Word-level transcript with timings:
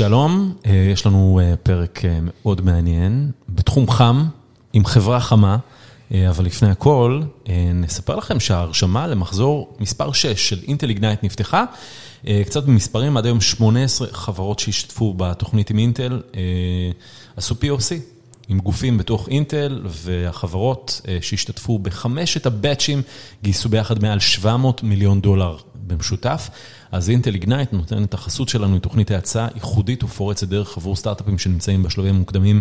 שלום, 0.00 0.54
יש 0.92 1.06
לנו 1.06 1.40
פרק 1.62 2.02
מאוד 2.22 2.60
מעניין, 2.60 3.30
בתחום 3.48 3.90
חם, 3.90 4.24
עם 4.72 4.84
חברה 4.84 5.20
חמה, 5.20 5.56
אבל 6.14 6.44
לפני 6.44 6.70
הכל, 6.70 7.22
נספר 7.74 8.16
לכם 8.16 8.40
שההרשמה 8.40 9.06
למחזור 9.06 9.76
מספר 9.80 10.12
6 10.12 10.48
של 10.48 10.58
אינטל 10.68 10.88
איגנייט 10.88 11.24
נפתחה. 11.24 11.64
קצת 12.24 12.64
במספרים, 12.64 13.16
עד 13.16 13.26
היום 13.26 13.40
18 13.40 14.08
חברות 14.12 14.58
שהשתתפו 14.58 15.14
בתוכנית 15.16 15.70
עם 15.70 15.78
אינטל 15.78 16.22
עשו 17.36 17.54
POC 17.54 17.94
עם 18.48 18.58
גופים 18.58 18.98
בתוך 18.98 19.28
אינטל, 19.28 19.82
והחברות 19.84 21.00
שהשתתפו 21.20 21.78
בחמשת 21.78 22.46
הבאצ'ים 22.46 23.02
גייסו 23.42 23.68
ביחד 23.68 24.02
מעל 24.02 24.20
700 24.20 24.82
מיליון 24.82 25.20
דולר 25.20 25.56
במשותף. 25.74 26.50
אז 26.92 27.10
אינטל 27.10 27.34
איגנייט 27.34 27.72
נותן 27.72 28.04
את 28.04 28.14
החסות 28.14 28.48
שלנו, 28.48 28.72
היא 28.72 28.80
תוכנית 28.80 29.10
האצה 29.10 29.46
ייחודית 29.54 30.04
ופורצת 30.04 30.48
דרך 30.48 30.76
עבור 30.76 30.96
סטארט-אפים 30.96 31.38
שנמצאים 31.38 31.82
בשלבים 31.82 32.14
המוקדמים, 32.14 32.60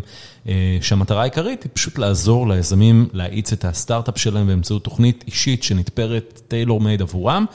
שהמטרה 0.82 1.22
העיקרית 1.22 1.64
היא 1.64 1.70
פשוט 1.74 1.98
לעזור 1.98 2.50
ליזמים 2.50 3.08
להאיץ 3.14 3.54
את 3.54 3.66
הסטארט-אפ 3.66 4.18
שלהם 4.18 4.48
באמצעות 4.48 4.84
תוכנית 4.84 5.24
אישית 5.28 5.64
שנתפרת 5.64 6.42
טיילור 6.48 6.82
מייד 6.82 7.02
עבורם. 7.02 7.46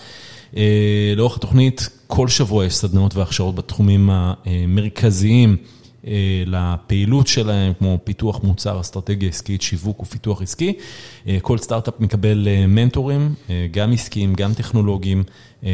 לאורך 1.16 1.36
התוכנית, 1.36 1.88
כל 2.06 2.28
שבוע 2.28 2.64
יש 2.64 2.74
סדנאות 2.74 3.14
והכשרות 3.14 3.54
בתחומים 3.54 4.10
המרכזיים 4.12 5.56
לפעילות 6.46 7.26
שלהם, 7.26 7.72
כמו 7.78 7.98
פיתוח 8.04 8.40
מוצר, 8.42 8.80
אסטרטגיה 8.80 9.28
עסקית, 9.28 9.62
שיווק 9.62 10.00
ופיתוח 10.00 10.42
עסקי. 10.42 10.72
כל 11.42 11.58
סטארט-אפ 11.58 11.94
מקבל 12.00 12.48
מנטורים, 12.68 13.34
גם 13.70 13.92
עסקיים, 13.92 14.34
גם 14.34 14.54
טכנולוגיים, 14.54 15.24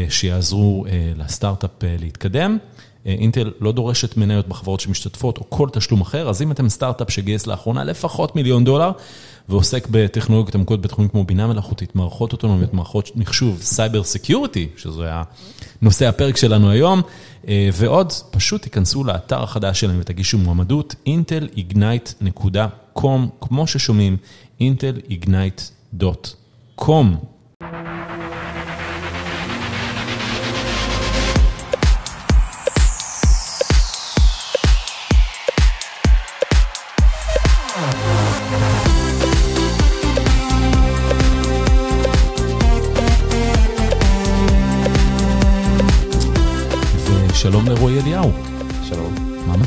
שיעזרו 0.08 0.84
לסטארט-אפ 1.16 1.70
להתקדם. 2.00 2.58
אינטל 3.06 3.52
לא 3.60 3.72
דורשת 3.72 4.16
מניות 4.16 4.48
בחברות 4.48 4.80
שמשתתפות 4.80 5.38
או 5.38 5.50
כל 5.50 5.68
תשלום 5.72 6.00
אחר, 6.00 6.28
אז 6.28 6.42
אם 6.42 6.52
אתם 6.52 6.68
סטארט-אפ 6.68 7.10
שגייס 7.10 7.46
לאחרונה 7.46 7.84
לפחות 7.84 8.36
מיליון 8.36 8.64
דולר, 8.64 8.90
ועוסק 9.48 9.88
בטכנולוגיות 9.90 10.54
עמוקות 10.54 10.80
בתחומים 10.80 11.08
כמו 11.10 11.24
בינה 11.24 11.46
מלאכותית, 11.46 11.96
מערכות 11.96 12.32
אוטונומיות, 12.32 12.74
מערכות 12.74 13.16
מחשוב, 13.16 13.62
cyber 13.62 14.02
security, 14.02 14.68
שזה 14.76 15.10
הנושא 15.82 16.08
הפרק 16.08 16.36
שלנו 16.36 16.70
היום, 16.70 17.02
ועוד, 17.72 18.12
פשוט 18.30 18.62
תיכנסו 18.62 19.04
לאתר 19.04 19.42
החדש 19.42 19.80
שלהם 19.80 19.96
ותגישו 20.00 20.38
מועמדות, 20.38 20.94
intelignite.com, 21.06 23.00
כמו 23.40 23.66
ששומעים, 23.66 24.16
intelignite.com. 24.60 27.04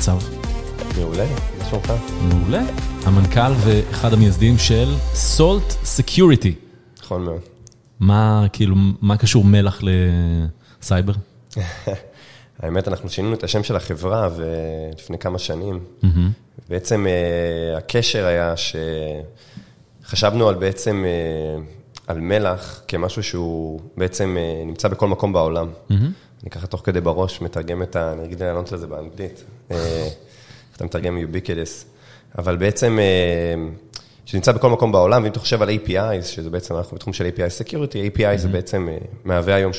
המצב? 0.07 0.27
מעולה, 0.97 1.25
מה 1.59 1.65
שלומך? 1.69 1.93
מעולה. 2.21 2.61
המנכ"ל 3.05 3.51
ואחד 3.65 4.13
המייסדים 4.13 4.57
של 4.57 4.93
Salt 5.13 5.71
Security. 5.83 6.55
נכון 7.03 7.23
מאוד. 7.23 7.39
מה, 7.99 8.45
כאילו, 8.53 8.75
מה 9.01 9.17
קשור 9.17 9.43
מלח 9.45 9.81
לסייבר? 10.81 11.13
האמת, 12.59 12.87
אנחנו 12.87 13.09
שינינו 13.09 13.33
את 13.33 13.43
השם 13.43 13.63
של 13.63 13.75
החברה 13.75 14.29
לפני 14.97 15.17
כמה 15.17 15.39
שנים. 15.39 15.79
בעצם 16.69 17.05
הקשר 17.77 18.25
היה 18.25 18.53
שחשבנו 20.03 20.49
על 20.49 20.55
בעצם, 20.55 21.05
על 22.07 22.19
מלח 22.19 22.81
כמשהו 22.87 23.23
שהוא 23.23 23.79
בעצם 23.97 24.37
נמצא 24.65 24.87
בכל 24.87 25.07
מקום 25.07 25.33
בעולם. 25.33 25.67
אני 26.43 26.49
ככה 26.49 26.67
תוך 26.67 26.81
כדי 26.83 27.01
בראש 27.01 27.41
מתרגם 27.41 27.83
את 27.83 27.95
ה... 27.95 28.13
אני 28.13 28.25
אגיד 28.25 28.43
לענות 28.43 28.71
לזה 28.71 28.87
באנגלית. 28.87 29.43
איך 29.69 29.77
אתה 30.75 30.85
מתרגם 30.85 31.17
ubiquitous. 31.17 31.85
אבל 32.37 32.55
בעצם, 32.57 32.99
שנמצא 34.25 34.51
בכל 34.51 34.69
מקום 34.69 34.91
בעולם, 34.91 35.23
ואם 35.23 35.31
אתה 35.31 35.39
חושב 35.39 35.61
על 35.61 35.69
API, 35.69 36.23
שזה 36.23 36.49
בעצם 36.49 36.75
אנחנו 36.75 36.95
בתחום 36.95 37.13
של 37.13 37.25
API 37.25 37.67
Security, 37.67 38.17
API 38.17 38.37
זה 38.37 38.47
בעצם 38.47 38.87
מהווה 39.25 39.55
היום 39.55 39.71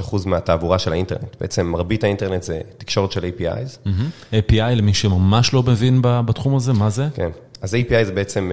83% 0.00 0.26
מהתעבורה 0.26 0.78
של 0.78 0.92
האינטרנט. 0.92 1.36
בעצם 1.40 1.66
מרבית 1.66 2.04
האינטרנט 2.04 2.42
זה 2.42 2.60
תקשורת 2.78 3.12
של 3.12 3.24
APIs. 3.24 3.88
API, 4.32 4.74
למי 4.74 4.94
שממש 4.94 5.54
לא 5.54 5.62
מבין 5.62 5.98
בתחום 6.02 6.56
הזה, 6.56 6.72
מה 6.72 6.90
זה? 6.90 7.08
כן. 7.14 7.30
אז 7.62 7.74
API 7.74 8.04
זה 8.04 8.12
בעצם 8.12 8.52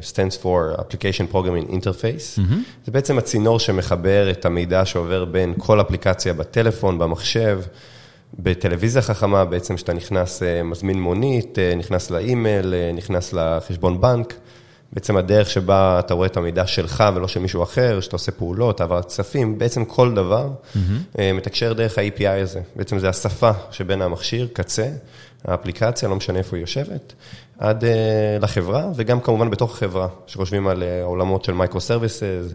stands 0.00 0.42
for 0.42 0.80
Application 0.80 1.34
Programming 1.34 1.70
Interface. 1.70 2.40
זה 2.86 2.92
בעצם 2.92 3.18
הצינור 3.18 3.58
שמחבר 3.58 4.30
את 4.30 4.44
המידע 4.44 4.84
שעובר 4.84 5.24
בין 5.24 5.54
כל 5.58 5.80
אפליקציה 5.80 6.32
בטלפון, 6.32 6.98
במחשב, 6.98 7.60
בטלוויזיה 8.38 9.02
חכמה, 9.02 9.44
בעצם 9.44 9.76
שאתה 9.76 9.92
נכנס, 9.92 10.42
מזמין 10.64 11.00
מונית, 11.00 11.58
נכנס 11.76 12.10
לאימייל, 12.10 12.74
נכנס 12.94 13.32
לחשבון 13.32 14.00
בנק. 14.00 14.34
בעצם 14.92 15.16
הדרך 15.16 15.50
שבה 15.50 15.98
אתה 15.98 16.14
רואה 16.14 16.26
את 16.26 16.36
המידע 16.36 16.66
שלך 16.66 17.04
ולא 17.14 17.28
של 17.28 17.40
מישהו 17.40 17.62
אחר, 17.62 18.00
שאתה 18.00 18.16
עושה 18.16 18.32
פעולות, 18.32 18.80
העברת 18.80 19.06
כספים, 19.06 19.58
בעצם 19.58 19.84
כל 19.84 20.14
דבר 20.14 20.48
מתקשר 21.34 21.72
דרך 21.72 21.98
ה-API 21.98 22.42
הזה. 22.42 22.60
בעצם 22.76 22.98
זה 22.98 23.08
השפה 23.08 23.50
שבין 23.70 24.02
המכשיר, 24.02 24.48
קצה, 24.52 24.88
האפליקציה, 25.44 26.08
לא 26.08 26.16
משנה 26.16 26.38
איפה 26.38 26.56
היא 26.56 26.62
יושבת, 26.62 27.12
עד 27.58 27.84
לחברה, 28.40 28.86
וגם 28.96 29.20
כמובן 29.20 29.50
בתוך 29.50 29.72
החברה, 29.74 30.08
שחושבים 30.26 30.66
על 30.66 30.82
עולמות 31.02 31.44
של 31.44 31.52
microservices, 31.52 32.54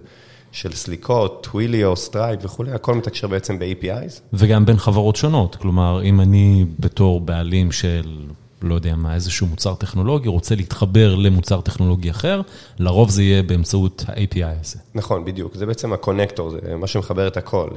של 0.52 0.74
סליקות, 0.74 1.48
Twilio, 1.52 1.96
Stripe 1.96 2.40
וכולי, 2.44 2.72
הכל 2.72 2.96
מתקשר 2.96 3.28
בעצם 3.28 3.60
ב-APIs. 3.60 4.22
וגם 4.34 4.66
בין 4.66 4.78
חברות 4.78 5.16
שונות, 5.16 5.56
כלומר, 5.56 6.04
אם 6.04 6.22
אני 6.22 6.66
בתור 6.80 7.22
בעלים 7.22 7.72
של, 7.72 8.26
לא 8.62 8.76
יודע 8.76 8.96
מה, 8.96 9.16
איזשהו 9.16 9.48
מוצר 9.48 9.76
טכנולוגי, 9.76 10.28
רוצה 10.28 10.56
להתחבר 10.56 11.16
למוצר 11.16 11.62
טכנולוגי 11.62 12.12
אחר, 12.12 12.42
לרוב 12.80 13.10
זה 13.10 13.24
יהיה 13.24 13.44
באמצעות 13.44 14.06
ה-API 14.08 14.60
הזה. 14.62 14.80
נכון, 14.96 15.26
בדיוק, 15.26 15.56
זה 15.56 15.66
בעצם 15.66 15.94
ה 15.94 15.99
connector, 15.99 16.50
זה 16.50 16.76
מה 16.76 16.88
שמחבר 16.88 17.28
את 17.28 17.38
הכל. 17.38 17.68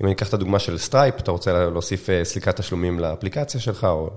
אם 0.00 0.06
אני 0.06 0.14
אקח 0.14 0.28
את 0.28 0.34
הדוגמה 0.34 0.58
של 0.58 0.78
Stripe, 0.78 1.14
אתה 1.20 1.30
רוצה 1.30 1.52
להוסיף 1.52 2.08
סליקת 2.22 2.56
תשלומים 2.56 3.00
לאפליקציה 3.00 3.60
שלך, 3.60 3.84
או 3.84 4.10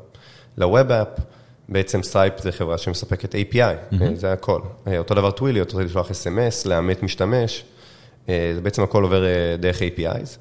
ל-Web 0.58 0.90
App, 0.90 1.22
בעצם 1.70 2.04
Stripe 2.04 2.42
זה 2.42 2.52
חברה 2.52 2.78
שמספקת 2.78 3.36
API, 3.36 3.96
זה 4.16 4.34
הכל. 4.34 4.62
אותו 4.98 5.14
דבר 5.14 5.32
Twilio, 5.32 5.64
אתה 5.64 5.74
רוצה 5.74 5.86
לשלוח 5.86 6.10
SMS, 6.12 6.70
לאמת 6.70 7.04
משתמש, 7.04 7.64
זה 8.28 8.60
בעצם 8.64 8.84
הכל 8.84 9.04
עובר 9.04 9.24
דרך 9.60 9.82
APIs. 9.82 10.38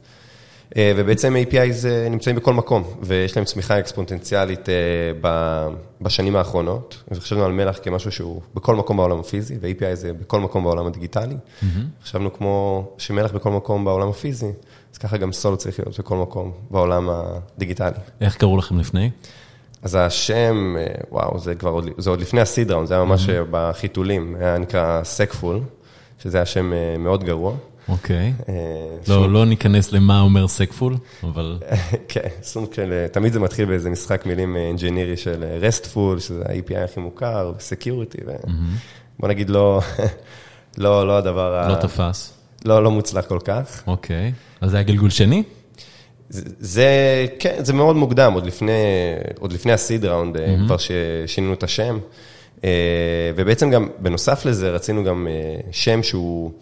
ובעצם 0.79 1.37
APIs 1.37 1.87
נמצאים 2.11 2.37
בכל 2.37 2.55
מקום, 2.55 2.95
ויש 3.03 3.37
להם 3.37 3.45
צמיחה 3.45 3.79
אקספוננציאלית 3.79 4.69
בשנים 6.01 6.37
האחרונות. 6.37 7.03
וחשבנו 7.11 7.45
על 7.45 7.53
מלח 7.53 7.79
כמשהו 7.83 8.13
שהוא 8.13 8.43
בכל 8.55 8.77
מקום 8.77 8.97
בעולם 8.97 9.21
הפיזי, 9.21 9.57
ו-API 9.61 9.95
זה 9.95 10.13
בכל 10.13 10.41
מקום 10.41 10.65
בעולם 10.65 10.87
הדיגיטלי. 10.87 11.37
חשבנו 12.05 12.33
כמו 12.33 12.87
שמלח 12.99 13.33
בכל 13.33 13.51
מקום 13.51 13.85
בעולם 13.85 14.09
הפיזי, 14.09 14.53
אז 14.93 14.99
ככה 14.99 15.17
גם 15.17 15.33
Salt 15.33 15.57
צריך 15.57 15.79
להיות 15.79 15.99
בכל 15.99 16.17
מקום 16.17 16.53
בעולם 16.71 17.09
הדיגיטלי. 17.11 17.99
איך 18.21 18.37
קראו 18.37 18.57
לכם 18.57 18.79
לפני? 18.79 19.11
אז 19.83 19.95
השם, 20.01 20.77
וואו, 21.11 21.39
זה 21.39 21.55
כבר 21.55 21.71
עוד, 21.71 21.89
זה 21.99 22.11
עוד 22.11 22.21
לפני 22.21 22.41
ה 22.41 22.47
seed 22.47 22.71
round, 22.71 22.89
זה 22.89 22.95
היה 22.95 23.05
ממש 23.05 23.29
בחיתולים, 23.29 24.37
היה 24.41 24.59
נקרא 24.59 25.05
Secful, 25.05 25.61
שזה 26.19 26.39
היה 26.39 26.47
שם 26.47 26.73
מאוד 26.99 27.25
גרוע. 27.25 27.55
אוקיי. 27.89 28.33
לא 29.29 29.47
ניכנס 29.47 29.93
למה 29.93 30.21
אומר 30.21 30.49
Secful, 30.49 30.97
אבל... 31.23 31.59
כן, 32.09 32.29
סוג 32.43 32.75
של, 32.75 33.07
תמיד 33.13 33.33
זה 33.33 33.41
מתחיל 33.41 33.65
באיזה 33.65 33.91
משחק 33.91 34.27
מילים 34.27 34.57
engineering 34.57 35.17
של 35.17 35.45
RESTful, 35.61 36.21
שזה 36.21 36.43
ה-API 36.45 36.79
הכי 36.79 37.01
מוכר, 37.01 37.53
ו 37.57 37.63
security, 37.63 38.19
ובוא 38.25 39.29
נגיד 39.29 39.51
לא, 40.79 41.07
לא 41.07 41.19
הדבר 41.19 41.55
ה... 41.55 41.69
לא 41.69 41.75
תפס. 41.75 42.33
לא, 42.65 42.85
לא 42.85 42.91
מוצלח 42.91 43.27
כל 43.27 43.39
כך. 43.45 43.83
אוקיי, 43.87 44.33
אז 44.61 44.71
זה 44.71 44.77
היה 44.77 44.85
גלגול 44.85 45.11
שני? 45.11 45.43
זה, 46.61 47.27
כן, 47.39 47.65
זה 47.65 47.73
מאוד 47.73 47.97
מוקדם, 47.97 48.33
עוד 48.33 48.47
לפני, 48.47 48.73
עוד 49.39 49.53
לפני 49.53 49.73
ה 49.73 49.79
seed 49.79 50.05
round, 50.05 50.37
כבר 50.67 50.77
ששינינו 50.77 51.53
את 51.53 51.63
השם. 51.63 51.99
ובעצם 53.37 53.71
גם, 53.71 53.89
בנוסף 53.99 54.47
לזה, 54.47 54.71
רצינו 54.71 55.05
גם 55.05 55.29
שם 55.71 56.03
שהוא, 56.03 56.53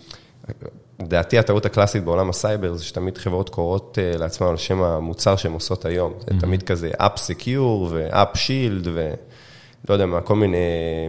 לדעתי 1.00 1.38
הטעות 1.38 1.67
הקלאסית 1.67 2.05
בעולם 2.05 2.31
הסייבר, 2.31 2.75
זה 2.75 2.84
שתמיד 2.84 3.19
חברות 3.19 3.49
קוראות 3.49 3.99
לעצמן 4.19 4.49
על 4.49 4.56
שם 4.56 4.82
המוצר 4.82 5.37
שהן 5.37 5.52
עושות 5.52 5.84
היום. 5.84 6.12
זה 6.20 6.40
תמיד 6.40 6.62
כזה 6.62 6.90
App 7.00 7.17
Secure 7.17 7.88
ו-App 7.90 8.34
Shield 8.34 8.84
ולא 8.84 9.94
יודע 9.94 10.06
מה, 10.06 10.20
כל 10.20 10.34
מיני 10.34 10.58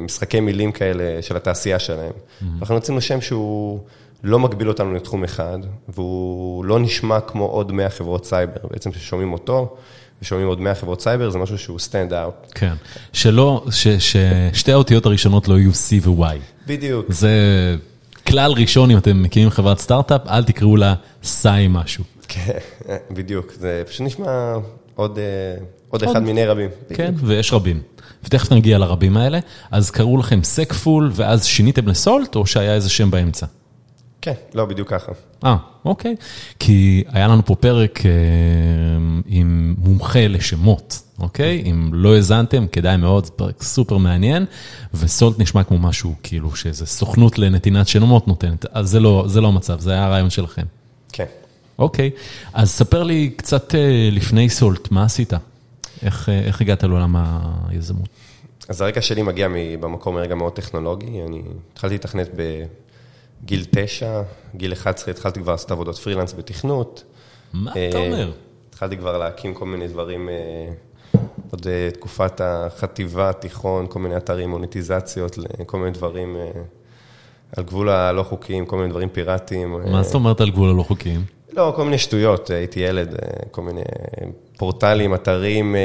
משחקי 0.02 0.40
מילים 0.40 0.72
כאלה 0.72 1.22
של 1.22 1.36
התעשייה 1.36 1.80
שלהם. 1.80 2.14
אנחנו 2.60 2.76
רצינו 2.76 3.02
שם 3.02 3.22
שהוא... 3.22 3.80
לא 4.24 4.40
מגביל 4.40 4.68
אותנו 4.68 4.94
לתחום 4.94 5.24
אחד, 5.24 5.60
והוא 5.90 6.66
לא 6.66 6.80
נשמע 6.80 7.20
כמו 7.20 7.46
עוד 7.46 7.72
100 7.72 7.90
חברות 7.90 8.26
סייבר, 8.26 8.62
בעצם 8.72 8.94
ששומעים 8.94 9.34
אותו, 9.34 9.76
ושומעים 10.22 10.48
עוד 10.48 10.62
100 10.62 10.76
חברות 10.76 11.02
סייבר, 11.02 11.30
זה 11.30 11.38
משהו 11.38 11.58
שהוא 11.58 11.80
stand 11.80 12.12
out. 12.12 12.52
כן, 12.56 12.74
שלא, 13.14 13.66
ששתי 14.00 14.72
האותיות 14.72 15.06
הראשונות 15.06 15.48
לא 15.48 15.60
יהיו 15.60 15.72
C 15.72 16.08
ו-Y. 16.08 16.38
בדיוק. 16.68 17.06
זה 17.10 17.32
כלל 18.28 18.52
ראשון, 18.52 18.92
אם 18.92 18.98
אתם 18.98 19.24
מקימים 19.24 19.50
חברת 19.50 19.80
סטארט-אפ, 19.80 20.22
אל 20.28 20.44
תקראו 20.44 20.76
לה 20.76 20.94
סאי 21.24 21.68
משהו. 21.70 22.04
כן, 22.28 22.58
בדיוק, 23.16 23.52
זה 23.60 23.84
פשוט 23.88 24.02
נשמע 24.02 24.54
עוד, 24.96 25.20
אה, 25.20 25.64
עוד 25.90 26.04
אחד 26.04 26.24
מיני 26.24 26.46
רבים. 26.46 26.70
כן, 26.94 27.14
ויש 27.18 27.54
רבים. 27.54 27.82
ותכף 28.24 28.52
נגיע 28.52 28.78
לרבים 28.78 29.18
האלה. 29.18 29.40
אז 29.72 29.92
קראו 29.92 30.18
לכם 30.18 30.44
סקפול, 30.44 31.12
ואז 31.14 31.46
שיניתם 31.46 31.88
לסולט, 31.88 32.36
או 32.36 32.46
שהיה 32.46 32.74
איזה 32.74 32.90
שם 32.90 33.12
באמצע? 33.12 33.46
כן, 34.22 34.34
לא 34.54 34.66
בדיוק 34.66 34.90
ככה. 34.90 35.12
אה, 35.44 35.56
אוקיי. 35.86 36.16
כי 36.60 37.04
היה 37.08 37.28
לנו 37.28 37.46
פה 37.46 37.56
פרק 37.56 38.06
אה, 38.06 38.12
עם 39.26 39.76
מומחה 39.78 40.28
לשמות, 40.28 41.02
אוקיי? 41.20 41.64
אם 41.72 41.90
לא 41.94 42.16
האזנתם, 42.16 42.68
כדאי 42.68 42.98
מאוד, 42.98 43.26
זה 43.26 43.32
פרק 43.32 43.64
סופר 43.64 43.98
מעניין, 43.98 44.46
וסולט 44.94 45.40
נשמע 45.40 45.64
כמו 45.64 45.78
משהו, 45.78 46.16
כאילו, 46.24 46.56
שאיזה 46.56 46.86
סוכנות 46.86 47.40
לנתינת 47.40 47.88
שמות 47.88 48.28
נותנת, 48.28 48.66
אז 48.72 48.90
זה 48.90 49.00
לא, 49.00 49.24
זה 49.28 49.42
לא 49.42 49.48
המצב, 49.48 49.80
זה 49.80 49.92
היה 49.92 50.06
הרעיון 50.06 50.30
שלכם. 50.30 50.66
כן. 51.12 51.26
אוקיי, 51.80 52.10
אז 52.54 52.70
ספר 52.70 53.04
לי 53.04 53.30
קצת 53.36 53.76
אה, 53.76 54.10
לפני 54.12 54.50
סולט, 54.50 54.92
מה 54.92 55.04
עשית? 55.04 55.34
איך, 56.04 56.30
אה, 56.30 56.40
איך 56.40 56.62
הגעת 56.62 56.84
לעולם 56.84 57.16
היזמות? 57.70 58.10
אז 58.70 58.82
הרקע 58.82 59.02
שלי 59.02 59.22
מגיע 59.22 59.48
במקום 59.80 60.16
מרגע 60.16 60.36
מאוד 60.36 60.54
טכנולוגי, 60.54 61.22
אני 61.28 61.42
התחלתי 61.74 61.96
לתכנת 61.96 62.30
בגיל 63.44 63.66
9, 63.72 64.22
גיל 64.56 64.74
11 64.74 65.12
התחלתי 65.14 65.40
כבר 65.40 65.52
לעשות 65.52 65.72
עבודות 65.72 65.96
פרילנס 65.98 66.34
בתכנות. 66.34 67.04
מה 67.54 67.72
אתה 67.72 67.80
אה, 67.80 68.06
אומר? 68.06 68.32
התחלתי 68.70 68.98
כבר 68.98 69.18
להקים 69.18 69.54
כל 69.54 69.66
מיני 69.66 69.88
דברים, 69.88 70.30
אה, 70.30 70.74
עוד 71.52 71.68
אה, 71.68 71.90
תקופת 71.94 72.42
החטיבה, 72.44 73.34
תיכון, 73.34 73.86
כל 73.90 74.00
מיני 74.00 74.18
אתרים, 74.18 74.50
מוניטיזציות, 74.50 75.38
כל 75.66 75.78
מיני 75.80 75.92
דברים 75.92 76.38
על 77.58 77.64
גבול 77.64 77.90
הלא 77.90 78.24
חוקיים, 78.24 78.66
כל 78.66 78.78
מיני 78.78 78.90
דברים 78.90 79.10
פיראטיים. 79.10 79.76
מה 79.92 80.04
זאת 80.04 80.16
אומרת 80.16 80.42
על 80.42 80.52
גבול 80.52 80.70
הלא 80.70 80.84
חוקיים? 80.84 81.22
לא, 81.54 81.74
כל 81.76 81.84
מיני 81.84 81.98
שטויות, 81.98 82.50
הייתי 82.50 82.80
ילד, 82.80 83.16
כל 83.52 83.62
מיני 83.62 83.82
פורטלים, 84.58 85.16
אתרים, 85.16 85.76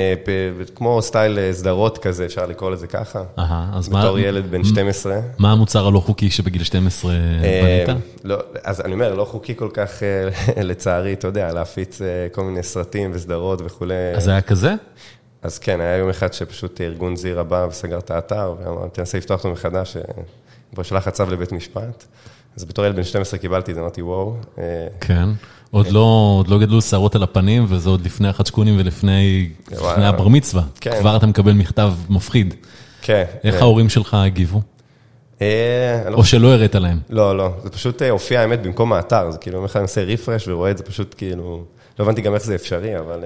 כמו 0.74 1.02
סטייל 1.02 1.52
סדרות 1.52 1.98
כזה, 1.98 2.24
אפשר 2.24 2.46
לקרוא 2.46 2.70
לזה 2.70 2.86
ככה. 2.86 3.22
אהה, 3.38 3.70
אז 3.74 3.88
מה... 3.88 4.00
בתור 4.00 4.18
ילד 4.18 4.50
בן 4.50 4.64
12. 4.64 5.20
מה 5.38 5.52
המוצר 5.52 5.86
הלא 5.86 6.00
חוקי 6.00 6.30
שבגיל 6.30 6.62
12 6.62 7.12
בנית? 7.42 8.02
לא, 8.24 8.36
אז 8.64 8.80
אני 8.80 8.94
אומר, 8.94 9.14
לא 9.14 9.24
חוקי 9.24 9.56
כל 9.56 9.68
כך, 9.72 10.02
לצערי, 10.68 11.12
אתה 11.12 11.26
יודע, 11.26 11.52
להפיץ 11.52 12.00
כל 12.32 12.44
מיני 12.44 12.62
סרטים 12.62 13.10
וסדרות 13.14 13.60
וכולי. 13.64 13.94
אז 14.16 14.24
זה 14.24 14.30
היה 14.30 14.40
כזה? 14.40 14.74
אז 15.42 15.58
כן, 15.58 15.80
היה 15.80 15.96
יום 15.96 16.08
אחד 16.08 16.32
שפשוט 16.32 16.80
ארגון 16.80 17.16
זירה 17.16 17.42
בא 17.42 17.66
וסגר 17.70 17.98
את 17.98 18.10
האתר, 18.10 18.54
ואמר, 18.58 18.88
תנסה 18.88 19.18
לפתוח 19.18 19.38
אותו 19.38 19.52
מחדש, 19.52 19.96
כבר 20.74 20.82
שלח 20.82 21.08
הצו 21.08 21.24
לבית 21.30 21.52
משפט. 21.52 22.04
אז 22.56 22.64
בתור 22.64 22.84
ילד 22.84 22.96
בן 22.96 23.04
12 23.04 23.38
קיבלתי 23.38 23.70
את 23.70 23.74
זה, 23.74 23.80
אמרתי, 23.80 24.02
וואו. 24.02 24.36
כן. 25.00 25.28
עוד 25.70 25.90
לא, 25.90 26.34
עוד 26.38 26.48
לא 26.48 26.58
גדלו 26.58 26.82
שערות 26.82 27.14
על 27.14 27.22
הפנים, 27.22 27.66
וזה 27.68 27.90
עוד 27.90 28.04
לפני 28.04 28.28
החדשקונים 28.28 28.74
ולפני 28.78 29.48
הבר 29.82 30.28
מצווה. 30.28 30.62
כן. 30.80 31.00
כבר 31.00 31.16
אתה 31.16 31.26
מקבל 31.26 31.52
מכתב 31.52 31.92
מפחיד. 32.08 32.54
כן. 33.02 33.24
איך 33.44 33.62
ההורים 33.62 33.88
שלך 33.88 34.14
הגיבו? 34.14 34.60
אה, 35.42 36.02
או 36.12 36.24
שלא 36.24 36.52
הראת 36.52 36.74
להם? 36.74 36.98
לא, 37.10 37.36
לא, 37.36 37.50
זה 37.62 37.70
פשוט 37.70 38.02
הופיע 38.02 38.40
האמת 38.40 38.62
במקום 38.62 38.92
האתר, 38.92 39.30
זה 39.30 39.38
כאילו, 39.38 39.60
אם 39.60 39.64
אחד 39.64 39.80
עושה 39.80 40.04
רפרש 40.04 40.48
ורואה 40.48 40.70
את 40.70 40.78
זה 40.78 40.84
פשוט 40.84 41.14
כאילו, 41.18 41.64
לא 41.98 42.04
הבנתי 42.04 42.20
גם 42.20 42.34
איך 42.34 42.44
זה 42.44 42.54
אפשרי, 42.54 42.98
אבל... 42.98 43.24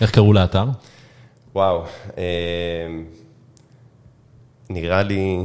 איך 0.00 0.10
קראו 0.10 0.32
לאתר? 0.32 0.64
וואו, 1.54 1.84
נראה 4.70 5.02
לי 5.02 5.38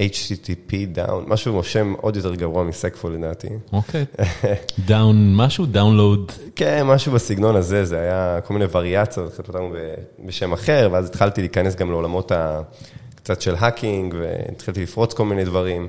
HTTP 0.00 0.74
Down, 0.92 1.24
משהו 1.26 1.62
שם 1.62 1.94
עוד 2.00 2.16
יותר 2.16 2.34
גרוע 2.34 2.64
מ 2.64 2.71
Secful 2.71 3.12
לדעתי. 3.12 3.48
אוקיי, 3.72 4.04
Down 4.88 5.36
משהו? 5.36 5.66
Download? 5.66 6.32
כן, 6.56 6.82
משהו 6.86 7.12
בסגנון 7.12 7.56
הזה, 7.56 7.84
זה 7.84 8.00
היה 8.00 8.38
כל 8.44 8.54
מיני 8.54 8.66
וריאציות, 8.72 9.32
פתרנו 9.32 9.74
בשם 10.26 10.52
אחר, 10.52 10.88
ואז 10.92 11.06
התחלתי 11.06 11.40
להיכנס 11.40 11.74
גם 11.74 11.90
לעולמות 11.90 12.32
קצת 13.14 13.40
של 13.40 13.54
hacking, 13.58 14.14
והתחלתי 14.18 14.82
לפרוץ 14.82 15.14
כל 15.14 15.24
מיני 15.24 15.44
דברים. 15.44 15.88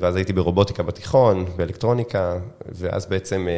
ואז 0.00 0.16
הייתי 0.16 0.32
ברובוטיקה 0.32 0.82
בתיכון, 0.82 1.44
באלקטרוניקה, 1.56 2.38
ואז 2.72 3.06
בעצם 3.06 3.48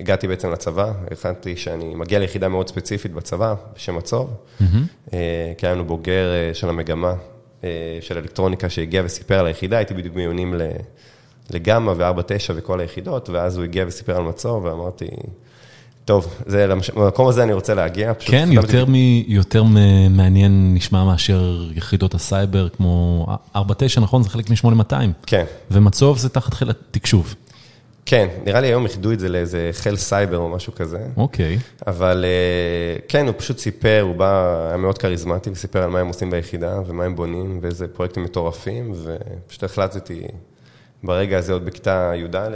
הגעתי 0.00 0.28
בעצם 0.28 0.52
לצבא, 0.52 0.92
החלטתי 1.12 1.56
שאני 1.56 1.94
מגיע 1.94 2.18
ליחידה 2.18 2.48
מאוד 2.48 2.68
ספציפית 2.68 3.12
בצבא, 3.12 3.54
בשם 3.76 3.96
מצור, 3.96 4.30
כי 5.58 5.66
היה 5.66 5.74
לנו 5.74 5.84
בוגר 5.84 6.30
של 6.52 6.68
המגמה. 6.68 7.14
של 8.00 8.18
אלקטרוניקה 8.18 8.70
שהגיע 8.70 9.02
וסיפר 9.04 9.38
על 9.38 9.46
היחידה, 9.46 9.76
הייתי 9.76 9.94
בדיוק 9.94 10.14
מיונים 10.14 10.54
לגמא 11.50 11.92
ו-4-9 11.96 12.52
וכל 12.54 12.80
היחידות, 12.80 13.30
ואז 13.30 13.56
הוא 13.56 13.64
הגיע 13.64 13.84
וסיפר 13.88 14.16
על 14.16 14.22
מצור, 14.22 14.64
ואמרתי, 14.64 15.06
טוב, 16.04 16.34
למקום 16.46 17.28
הזה 17.28 17.42
אני 17.42 17.52
רוצה 17.52 17.74
להגיע. 17.74 18.12
כן, 18.18 18.48
יותר, 18.52 18.84
מ, 18.88 18.94
יותר 19.26 19.62
מעניין 20.10 20.74
נשמע 20.74 21.04
מאשר 21.04 21.68
יחידות 21.74 22.14
הסייבר, 22.14 22.68
כמו 22.68 23.26
4-9, 23.56 23.58
נכון? 24.00 24.22
זה 24.22 24.30
חלק 24.30 24.50
מ-8200. 24.50 24.94
כן. 25.26 25.44
ומצוב 25.70 26.18
זה 26.18 26.28
תחת 26.28 26.54
חיל 26.54 26.70
התקשוב. 26.70 27.34
כן, 28.10 28.28
נראה 28.44 28.60
לי 28.60 28.66
היום 28.66 28.84
איחדו 28.84 29.12
את 29.12 29.20
זה 29.20 29.28
לאיזה 29.28 29.70
חיל 29.72 29.96
סייבר 29.96 30.36
או 30.36 30.48
משהו 30.48 30.74
כזה. 30.74 31.06
אוקיי. 31.16 31.58
אבל 31.86 32.24
כן, 33.08 33.26
הוא 33.26 33.34
פשוט 33.38 33.58
סיפר, 33.58 34.00
הוא 34.02 34.14
בא, 34.14 34.66
היה 34.68 34.76
מאוד 34.76 34.98
כריזמטי, 34.98 35.50
וסיפר 35.50 35.82
על 35.82 35.90
מה 35.90 36.00
הם 36.00 36.06
עושים 36.06 36.30
ביחידה, 36.30 36.80
ומה 36.86 37.04
הם 37.04 37.16
בונים, 37.16 37.58
ואיזה 37.62 37.88
פרויקטים 37.88 38.24
מטורפים, 38.24 38.92
ופשוט 38.94 39.64
החלטתי 39.64 40.22
ברגע 41.02 41.38
הזה, 41.38 41.52
עוד 41.52 41.64
בכיתה 41.64 42.12
י"א, 42.14 42.48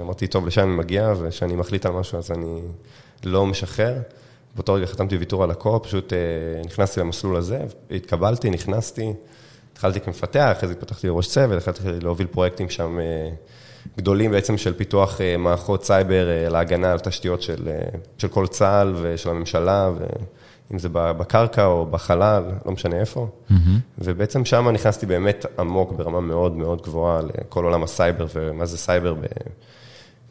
אמרתי, 0.00 0.26
טוב, 0.26 0.46
לשם 0.46 0.62
אני 0.62 0.76
מגיע, 0.76 1.12
וכשאני 1.18 1.56
מחליט 1.56 1.86
על 1.86 1.92
משהו, 1.92 2.18
אז 2.18 2.30
אני 2.30 2.60
לא 3.24 3.46
משחרר. 3.46 3.94
באותו 4.54 4.74
רגע 4.74 4.86
חתמתי 4.86 5.16
ויתור 5.16 5.44
על 5.44 5.50
הכל, 5.50 5.78
פשוט 5.82 6.12
נכנסתי 6.64 7.00
למסלול 7.00 7.36
הזה, 7.36 7.60
התקבלתי, 7.90 8.50
נכנסתי, 8.50 9.12
התחלתי 9.72 10.00
כמפתח, 10.00 10.48
אחרי 10.52 10.68
זה 10.68 10.74
התפתחתי 10.74 11.06
לראש 11.06 11.28
צוות, 11.28 11.58
התחלתי 11.58 11.80
להוביל 12.00 12.26
פרויקטים 12.26 12.68
שם. 12.68 12.98
גדולים 13.96 14.30
בעצם 14.30 14.58
של 14.58 14.74
פיתוח 14.74 15.20
מערכות 15.38 15.84
סייבר 15.84 16.48
להגנה 16.50 16.92
על 16.92 16.98
תשתיות 16.98 17.42
של, 17.42 17.68
של 18.18 18.28
כל 18.28 18.46
צה"ל 18.46 18.94
ושל 19.02 19.30
הממשלה, 19.30 19.90
ואם 20.70 20.78
זה 20.78 20.88
בקרקע 20.92 21.64
או 21.64 21.86
בחלל, 21.86 22.44
לא 22.66 22.72
משנה 22.72 23.00
איפה. 23.00 23.26
Mm-hmm. 23.50 23.54
ובעצם 23.98 24.44
שם 24.44 24.68
נכנסתי 24.68 25.06
באמת 25.06 25.46
עמוק 25.58 25.92
ברמה 25.92 26.20
מאוד 26.20 26.56
מאוד 26.56 26.82
גבוהה 26.82 27.20
לכל 27.22 27.64
עולם 27.64 27.82
הסייבר 27.82 28.26
ומה 28.34 28.66
זה 28.66 28.78
סייבר, 28.78 29.14
ב... 29.14 29.18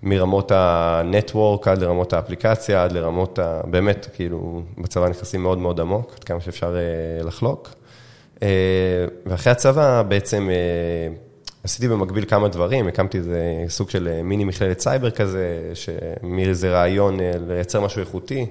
מרמות 0.06 0.52
ה 0.56 0.70
network 0.70 1.68
עד 1.68 1.82
לרמות 1.82 2.14
האפליקציה, 2.14 2.84
עד 2.84 2.92
לרמות 2.92 3.40
ה... 3.40 3.62
באמת, 3.66 4.08
כאילו, 4.14 4.62
בצבא 4.78 5.10
נכנסים 5.10 5.44
מאוד 5.44 5.58
מאוד 5.58 5.80
עמוק, 5.80 6.14
עד 6.18 6.24
כמה 6.24 6.42
שאפשר 6.42 6.76
לחלוק. 7.24 7.70
ואחרי 9.26 9.52
הצבא 9.52 10.02
בעצם... 10.08 10.50
עשיתי 11.64 11.88
במקביל 11.88 12.26
כמה 12.26 12.48
דברים, 12.48 12.88
הקמתי 12.88 13.18
איזה 13.18 13.66
סוג 13.68 13.90
של 13.90 14.22
מיני 14.24 14.44
מכללת 14.44 14.80
סייבר 14.80 15.12
כזה, 15.12 15.74
מאיזה 16.24 16.72
רעיון 16.72 17.20
לייצר 17.48 17.82
משהו 17.82 18.00
איכותי 18.00 18.46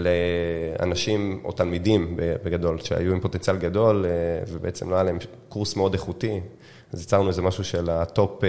לאנשים 0.00 1.40
או 1.44 1.52
תלמידים 1.52 2.16
בגדול, 2.16 2.78
שהיו 2.78 3.12
עם 3.12 3.20
פוטנציאל 3.20 3.56
גדול 3.56 4.04
ובעצם 4.48 4.90
לא 4.90 4.94
היה 4.94 5.04
להם 5.04 5.18
קורס 5.48 5.76
מאוד 5.76 5.92
איכותי, 5.92 6.40
אז 6.92 7.02
יצרנו 7.02 7.28
איזה 7.28 7.42
משהו 7.42 7.64
של 7.64 7.90
ה 7.90 8.02
top 8.02 8.40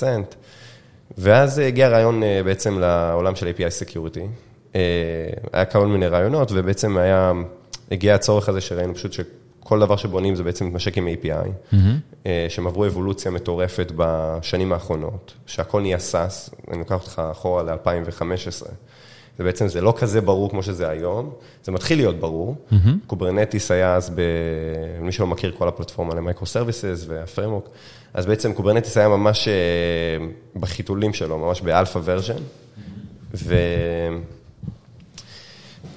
5%, 0.00 0.04
ואז 1.18 1.58
הגיע 1.58 1.88
רעיון 1.88 2.22
בעצם 2.44 2.78
לעולם 2.78 3.36
של 3.36 3.52
API 3.56 3.84
Security, 3.84 4.20
היה 5.52 5.64
כל 5.64 5.86
מיני 5.86 6.06
רעיונות 6.06 6.52
ובעצם 6.54 6.96
היה, 6.96 7.32
הגיע 7.90 8.14
הצורך 8.14 8.48
הזה 8.48 8.60
שראינו 8.60 8.94
פשוט 8.94 9.12
ש... 9.12 9.20
כל 9.70 9.80
דבר 9.80 9.96
שבונים 9.96 10.34
זה 10.34 10.42
בעצם 10.42 10.66
מתמשק 10.66 10.98
עם 10.98 11.08
API, 11.08 11.74
mm-hmm. 11.74 12.26
שהם 12.48 12.66
עברו 12.66 12.86
אבולוציה 12.86 13.30
מטורפת 13.30 13.92
בשנים 13.96 14.72
האחרונות, 14.72 15.32
שהכל 15.46 15.80
נהיה 15.80 15.98
SaaS, 15.98 16.50
אני 16.70 16.78
לוקח 16.78 16.92
אותך 16.92 17.22
אחורה 17.30 17.62
ל-2015. 17.62 18.66
זה 19.38 19.44
בעצם, 19.44 19.68
זה 19.68 19.80
לא 19.80 19.94
כזה 19.98 20.20
ברור 20.20 20.50
כמו 20.50 20.62
שזה 20.62 20.88
היום, 20.88 21.30
זה 21.64 21.72
מתחיל 21.72 21.98
להיות 21.98 22.20
ברור. 22.20 22.56
Mm-hmm. 22.56 22.74
Kubernetes 23.06 23.70
היה 23.70 23.94
אז, 23.94 24.10
ב... 24.14 24.20
מי 25.00 25.12
שלא 25.12 25.26
מכיר, 25.26 25.54
כל 25.58 25.68
הפלטפורמה 25.68 26.14
ל 26.14 26.16
microservices 26.16 26.46
וה 26.46 27.04
framework, 27.08 27.68
אז 28.14 28.26
בעצם 28.26 28.52
Kubernetes 28.52 28.96
היה 28.96 29.08
ממש 29.08 29.48
בחיתולים 30.56 31.12
שלו, 31.12 31.38
ממש 31.38 31.60
באלפא 31.60 32.00
ורז'ן, 32.04 32.42
ו... 33.34 33.54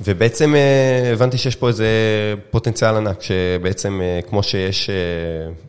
ובעצם 0.05 0.55
הבנתי 1.13 1.37
שיש 1.37 1.55
פה 1.55 1.67
איזה 1.67 1.87
פוטנציאל 2.51 2.95
ענק, 2.95 3.21
שבעצם 3.21 4.01
כמו 4.29 4.43
שיש, 4.43 4.89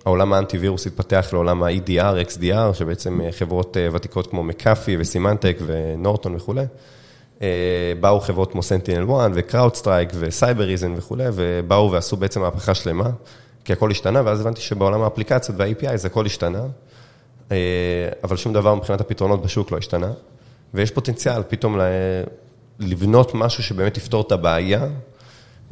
העולם 0.04 0.32
האנטי-וירוס 0.32 0.86
התפתח 0.86 1.28
לעולם 1.32 1.62
ה-EDR, 1.62 2.28
XDR, 2.28 2.74
שבעצם 2.74 3.20
חברות 3.38 3.76
ותיקות 3.92 4.26
כמו 4.26 4.42
מקאפי 4.42 4.96
וסימנטק 4.98 5.56
ונורטון 5.66 6.36
וכולי, 6.36 6.64
באו 8.00 8.20
חברות 8.20 8.52
כמו 8.52 8.60
Sentinel 8.60 9.12
1 9.12 9.30
ו-CrowdStrike 9.34 10.14
ו-Cybereason 10.14 10.90
וכולי, 10.96 11.24
ובאו 11.32 11.92
ועשו 11.92 12.16
בעצם 12.16 12.40
מהפכה 12.40 12.74
שלמה, 12.74 13.10
כי 13.64 13.72
הכל 13.72 13.90
השתנה, 13.90 14.22
ואז 14.24 14.40
הבנתי 14.40 14.60
שבעולם 14.60 15.02
האפליקציות 15.02 15.58
וה-API 15.60 15.96
זה 15.96 16.08
הכל 16.08 16.26
השתנה, 16.26 16.62
אבל 18.24 18.36
שום 18.36 18.52
דבר 18.52 18.74
מבחינת 18.74 19.00
הפתרונות 19.00 19.42
בשוק 19.42 19.72
לא 19.72 19.78
השתנה, 19.78 20.12
ויש 20.74 20.90
פוטנציאל 20.90 21.42
פתאום 21.48 21.78
לבנות 22.78 23.34
משהו 23.34 23.62
שבאמת 23.62 23.96
יפתור 23.96 24.20
את 24.26 24.32
הבעיה 24.32 24.86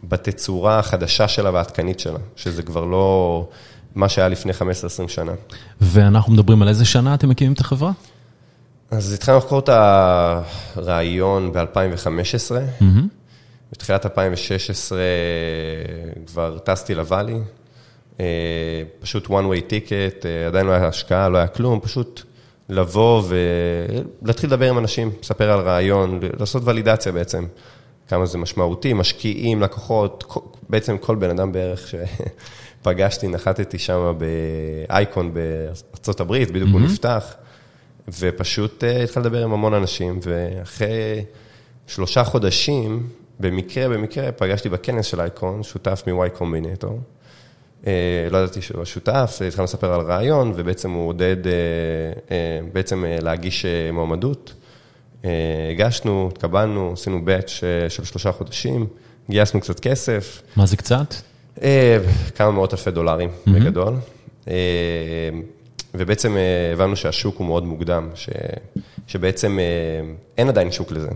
בתצורה 0.05 0.79
החדשה 0.79 1.29
שלה 1.29 1.51
והעדכנית 1.51 2.01
שלה, 2.01 2.19
שזה 2.37 2.63
כבר 2.63 2.85
לא 2.85 3.49
מה 3.95 4.09
שהיה 4.09 4.29
לפני 4.29 4.53
15-20 4.53 5.09
שנה. 5.09 5.33
ואנחנו 5.81 6.33
מדברים 6.33 6.63
על 6.63 6.69
איזה 6.69 6.85
שנה 6.85 7.15
אתם 7.15 7.29
מקימים 7.29 7.53
את 7.53 7.61
החברה? 7.61 7.93
אז 8.91 9.13
התחלנו 9.13 9.39
לחקור 9.39 9.59
את 9.59 9.69
הרעיון 9.69 11.53
ב-2015. 11.53 12.51
Mm-hmm. 12.81 12.85
בתחילת 13.73 14.07
2016 14.07 14.99
כבר 16.27 16.59
טסתי 16.59 16.95
לוואלי, 16.95 17.39
אה, 18.21 18.83
פשוט 19.01 19.27
one 19.27 19.31
way 19.31 19.71
ticket, 19.71 20.27
אה, 20.27 20.47
עדיין 20.47 20.67
לא 20.67 20.73
היה 20.73 20.89
השקעה, 20.89 21.29
לא 21.29 21.39
היה 21.39 21.47
כלום, 21.47 21.81
פשוט 21.81 22.23
לבוא 22.69 23.23
ולהתחיל 24.23 24.49
לדבר 24.49 24.69
עם 24.69 24.79
אנשים, 24.79 25.11
לספר 25.23 25.51
על 25.51 25.61
רעיון, 25.61 26.21
לעשות 26.39 26.63
ולידציה 26.65 27.13
בעצם, 27.13 27.47
כמה 28.09 28.27
זה 28.27 28.39
משמעותי, 28.39 28.93
משקיעים, 28.93 29.63
לקוחות, 29.63 30.25
בעצם 30.69 30.99
כל 30.99 31.17
בן 31.17 31.31
אדם 31.31 31.53
בערך 31.53 31.89
שפגשתי, 31.89 33.29
נחתתי 33.29 33.79
שם 33.79 34.15
באייקון 34.19 35.35
בארה"ב, 35.35 36.33
בדיוק 36.33 36.69
mm-hmm. 36.69 36.73
הוא 36.73 36.81
נפתח, 36.81 37.35
ופשוט 38.19 38.85
אה, 38.85 39.03
התחלתי 39.03 39.29
לדבר 39.29 39.45
עם 39.45 39.53
המון 39.53 39.75
אנשים, 39.75 40.19
ואחרי 40.23 41.25
שלושה 41.87 42.25
חודשים, 42.25 43.09
במקרה, 43.41 43.89
במקרה, 43.89 44.33
פגשתי 44.33 44.69
בכנס 44.69 45.07
של 45.07 45.21
אייקון, 45.21 45.63
שותף 45.63 46.03
מ-Y 46.07 46.39
Combinator. 46.39 46.93
אה, 47.87 47.93
לא 48.31 48.39
ידעתי 48.39 48.63
שהוא 48.63 48.83
השותף, 48.83 49.39
התחלנו 49.49 49.65
לספר 49.65 49.93
על 49.93 50.01
רעיון, 50.01 50.53
ובעצם 50.57 50.91
הוא 50.91 51.09
עודד 51.09 51.47
אה, 51.47 51.53
אה, 52.31 52.61
בעצם 52.73 53.05
להגיש 53.23 53.67
מועמדות. 53.93 54.55
הגשנו, 55.71 56.29
התקבלנו, 56.33 56.93
עשינו 56.93 57.25
באץ' 57.25 57.51
של 57.89 58.05
שלושה 58.05 58.33
חודשים, 58.33 58.87
גייסנו 59.31 59.61
קצת 59.61 59.81
כסף. 59.81 60.43
מה 60.57 60.67
זה 60.67 60.77
קצת? 60.77 61.15
כמה 62.35 62.51
מאות 62.51 62.73
אלפי 62.73 62.91
דולרים 62.91 63.29
mm-hmm. 63.29 63.51
בגדול. 63.51 63.95
ובעצם 65.95 66.37
הבנו 66.73 66.97
שהשוק 66.97 67.37
הוא 67.37 67.47
מאוד 67.47 67.65
מוקדם, 67.65 68.09
ש, 68.15 68.29
שבעצם 69.07 69.59
אין 70.39 70.49
עדיין 70.49 70.73
שוק 70.73 70.93
לזה, 70.93 71.11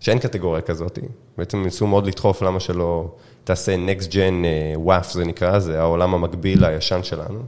שאין 0.00 0.18
קטגוריה 0.18 0.62
כזאת. 0.62 0.98
בעצם 1.38 1.62
ניסו 1.62 1.86
מאוד 1.86 2.06
לדחוף 2.06 2.42
למה 2.42 2.60
שלא... 2.60 3.14
תעשה 3.48 3.74
Next 3.74 4.04
Gen 4.04 4.44
WAF, 4.86 4.90
אה, 4.90 5.12
זה 5.12 5.24
נקרא, 5.24 5.58
זה 5.58 5.80
העולם 5.80 6.14
המקביל 6.14 6.64
הישן 6.64 7.00
שלנו. 7.02 7.42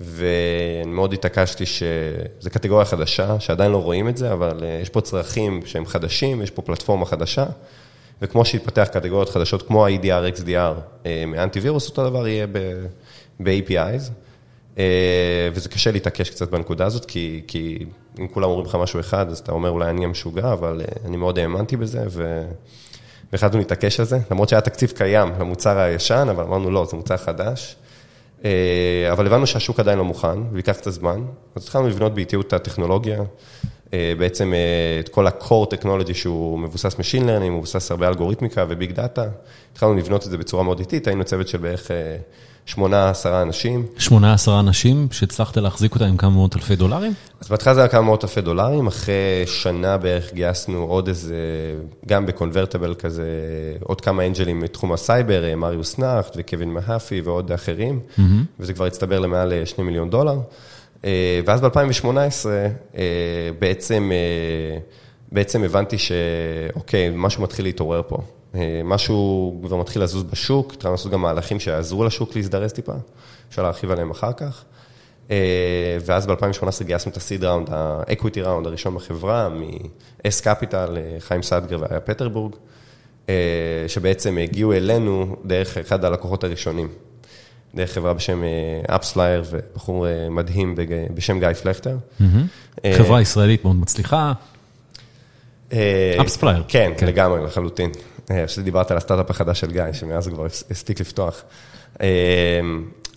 ואני 0.00 0.92
מאוד 0.92 1.12
התעקשתי 1.12 1.66
שזו 1.66 2.50
קטגוריה 2.50 2.84
חדשה, 2.84 3.40
שעדיין 3.40 3.72
לא 3.72 3.82
רואים 3.82 4.08
את 4.08 4.16
זה, 4.16 4.32
אבל 4.32 4.60
אה, 4.62 4.78
יש 4.82 4.88
פה 4.88 5.00
צרכים 5.00 5.60
שהם 5.66 5.86
חדשים, 5.86 6.42
יש 6.42 6.50
פה 6.50 6.62
פלטפורמה 6.62 7.06
חדשה, 7.06 7.46
וכמו 8.22 8.44
שהתפתח 8.44 8.88
קטגוריות 8.92 9.28
חדשות 9.28 9.62
כמו 9.62 9.86
ה-EDR, 9.86 10.38
XDR, 10.38 10.80
אה, 11.06 11.24
מאנטיווירוס, 11.26 11.88
אותו 11.88 12.10
דבר 12.10 12.28
יהיה 12.28 12.46
ב-APIs, 13.40 14.10
וזה 15.52 15.68
קשה 15.68 15.90
להתעקש 15.90 16.30
קצת 16.30 16.50
בנקודה 16.50 16.86
הזאת, 16.86 17.04
כי, 17.04 17.42
כי 17.46 17.78
אם 18.18 18.28
כולם 18.28 18.48
אומרים 18.48 18.66
לך 18.66 18.74
משהו 18.74 19.00
אחד, 19.00 19.30
אז 19.30 19.38
אתה 19.38 19.52
אומר 19.52 19.70
אולי 19.70 19.90
אני 19.90 20.04
המשוגע, 20.04 20.52
אבל 20.52 20.80
אני 21.04 21.16
מאוד 21.16 21.38
האמנתי 21.38 21.76
בזה, 21.76 22.04
ו... 22.08 22.44
והחלטנו 23.32 23.58
להתעקש 23.58 24.00
על 24.00 24.06
זה, 24.06 24.18
למרות 24.30 24.48
שהיה 24.48 24.60
תקציב 24.60 24.90
קיים 24.90 25.32
למוצר 25.40 25.78
הישן, 25.78 26.26
אבל 26.30 26.44
אמרנו 26.44 26.70
לא, 26.70 26.84
זה 26.84 26.96
מוצר 26.96 27.16
חדש. 27.16 27.76
אה, 28.44 29.08
אבל 29.12 29.26
הבנו 29.26 29.46
שהשוק 29.46 29.80
עדיין 29.80 29.98
לא 29.98 30.04
מוכן, 30.04 30.38
ויקח 30.52 30.72
קצת 30.72 30.90
זמן, 30.90 31.24
אז 31.56 31.62
התחלנו 31.62 31.88
לבנות 31.88 32.14
באיטיות 32.14 32.46
את 32.46 32.52
הטכנולוגיה, 32.52 33.22
אה, 33.92 34.12
בעצם 34.18 34.54
אה, 34.54 35.00
את 35.00 35.08
כל 35.08 35.26
ה-core 35.26 35.74
technology 35.74 36.14
שהוא 36.14 36.58
מבוסס 36.58 36.94
Machine 36.94 37.22
Learning, 37.22 37.50
מבוסס 37.50 37.90
הרבה 37.90 38.08
אלגוריתמיקה 38.08 38.64
וביג 38.68 38.92
דאטה, 38.92 39.24
התחלנו 39.72 39.94
לבנות 39.94 40.26
את 40.26 40.30
זה 40.30 40.38
בצורה 40.38 40.62
מאוד 40.62 40.78
איטית, 40.78 41.06
היינו 41.06 41.24
צוות 41.24 41.48
של 41.48 41.58
בערך 41.58 41.90
שמונה, 42.66 43.10
עשרה 43.10 43.42
אנשים. 43.42 43.86
שמונה, 43.98 44.34
עשרה 44.34 44.60
אנשים 44.60 45.08
שהצלחת 45.10 45.56
להחזיק 45.56 45.94
אותם 45.94 46.04
עם 46.04 46.16
כמה 46.16 46.30
מאות 46.30 46.56
אלפי 46.56 46.76
דולרים? 46.76 47.12
אז 47.40 47.48
בהתחלה 47.48 47.74
זה 47.74 47.80
היה 47.80 47.88
כמה 47.88 48.02
מאות 48.02 48.24
אלפי 48.24 48.40
דולרים, 48.40 48.86
אחרי 48.86 49.44
שנה 49.46 49.96
בערך 49.96 50.34
גייסנו 50.34 50.82
עוד 50.82 51.08
איזה, 51.08 51.36
גם 52.06 52.26
ב 52.26 52.32
convertible 52.32 52.94
כזה, 52.94 53.28
עוד 53.80 54.00
כמה 54.00 54.26
אנג'לים 54.26 54.60
מתחום 54.60 54.92
הסייבר, 54.92 55.56
מריוס 55.56 55.98
נחט 55.98 56.36
וקווין 56.36 56.70
מהפי 56.70 57.20
ועוד 57.20 57.52
אחרים, 57.52 58.00
mm-hmm. 58.00 58.22
וזה 58.60 58.72
כבר 58.72 58.84
הצטבר 58.84 59.20
למעל 59.20 59.52
שני 59.64 59.84
מיליון 59.84 60.10
דולר. 60.10 60.38
אה, 61.04 61.40
ואז 61.46 61.60
ב-2018 61.60 62.06
אה, 62.06 63.00
בעצם, 63.58 64.10
אה, 64.12 64.78
בעצם 65.32 65.64
הבנתי 65.64 65.96
שאוקיי, 65.98 67.10
משהו 67.14 67.42
מתחיל 67.42 67.64
להתעורר 67.64 68.02
פה. 68.08 68.18
אה, 68.54 68.80
משהו 68.84 69.60
כבר 69.66 69.76
מתחיל 69.76 70.02
לזוז 70.02 70.22
בשוק, 70.22 70.72
התחלנו 70.72 70.94
לעשות 70.94 71.12
גם 71.12 71.20
מהלכים 71.20 71.60
שיעזרו 71.60 72.04
לשוק 72.04 72.36
להזדרז 72.36 72.72
טיפה, 72.72 72.92
אפשר 73.50 73.62
להרחיב 73.62 73.90
עליהם 73.90 74.10
אחר 74.10 74.32
כך. 74.32 74.64
אה, 75.30 75.36
ואז 76.06 76.26
ב-2018 76.26 76.84
גייסנו 76.84 77.12
את 77.12 77.16
ה 77.16 77.22
seed 77.22 77.44
round, 77.44 77.68
ה 77.72 77.82
equity 77.82 78.42
round 78.42 78.66
הראשון 78.66 78.94
בחברה, 78.94 79.48
מ-S 79.48 80.42
Capital, 80.44 80.96
אה, 80.96 81.16
חיים 81.20 81.42
סדגר 81.42 81.78
ואיה 81.80 82.00
פטרבורג, 82.00 82.52
שבעצם 83.88 84.38
הגיעו 84.38 84.72
אלינו 84.72 85.36
דרך 85.44 85.76
אחד 85.76 86.04
הלקוחות 86.04 86.44
הראשונים, 86.44 86.88
דרך 87.74 87.92
חברה 87.92 88.14
בשם 88.14 88.42
AppsFlyer 88.86 89.44
ובחור 89.50 90.06
מדהים 90.30 90.74
בשם 91.14 91.40
גיא 91.40 91.52
פלכטר. 91.52 91.96
חברה 92.96 93.20
ישראלית 93.20 93.64
מאוד 93.64 93.76
מצליחה. 93.76 94.32
AppsFlyer. 96.20 96.64
כן, 96.68 96.92
כן, 96.96 97.06
לגמרי, 97.06 97.44
לחלוטין. 97.44 97.90
עכשיו 98.30 98.64
דיברת 98.64 98.90
על 98.90 98.96
הסטארט-אפ 98.96 99.30
החדש 99.30 99.60
של 99.60 99.70
גיא, 99.70 99.92
שמאז 99.92 100.26
הוא 100.26 100.34
כבר 100.34 100.44
הספיק 100.70 101.00
לפתוח. 101.00 101.42
אה, 102.00 102.60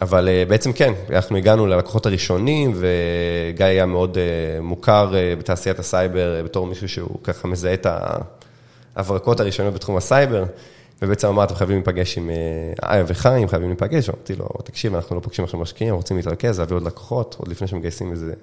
אבל 0.01 0.29
אה, 0.29 0.43
בעצם 0.47 0.73
כן, 0.73 0.93
אנחנו 1.09 1.37
הגענו 1.37 1.67
ללקוחות 1.67 2.05
הראשונים, 2.05 2.73
וגיא 2.75 3.65
היה 3.65 3.85
מאוד 3.85 4.17
אה, 4.17 4.61
מוכר 4.61 5.13
בתעשיית 5.39 5.79
הסייבר, 5.79 6.41
בתור 6.45 6.67
מישהו 6.67 6.89
שהוא 6.89 7.17
ככה 7.23 7.47
מזהה 7.47 7.73
את 7.73 7.87
ההברקות 8.95 9.39
הראשונות 9.39 9.73
בתחום 9.73 9.97
הסייבר, 9.97 10.43
ובעצם 11.01 11.27
אמר, 11.27 11.43
אתם 11.43 11.55
חייבים 11.55 11.75
להיפגש 11.75 12.17
עם 12.17 12.29
איה 12.83 13.03
וחיים, 13.07 13.47
חייבים 13.47 13.69
להיפגש, 13.69 14.09
אמרתי 14.09 14.35
לו, 14.35 14.47
תקשיב, 14.63 14.95
אנחנו 14.95 15.15
לא 15.15 15.21
פוגשים 15.21 15.45
עכשיו 15.45 15.59
משקיעים, 15.59 15.95
רוצים 15.95 16.17
להתרכז, 16.17 16.59
להביא 16.59 16.75
עוד 16.75 16.83
לקוחות, 16.83 17.35
עוד 17.39 17.47
לפני 17.47 17.67
שמגייסים 17.67 18.11
איזה, 18.11 18.33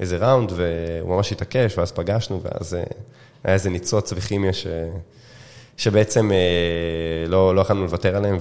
איזה 0.00 0.16
ראונד, 0.16 0.52
והוא 0.56 1.16
ממש 1.16 1.32
התעקש, 1.32 1.78
ואז 1.78 1.92
פגשנו, 1.92 2.40
ואז 2.42 2.76
היה 3.44 3.54
איזה 3.54 3.70
ניצוץ 3.70 4.12
וכימיה 4.16 4.52
ש... 4.52 4.66
שבעצם 5.78 6.32
אה, 6.32 7.28
לא, 7.28 7.54
לא 7.54 7.60
יכולנו 7.60 7.82
לוותר 7.82 8.16
עליהם, 8.16 8.36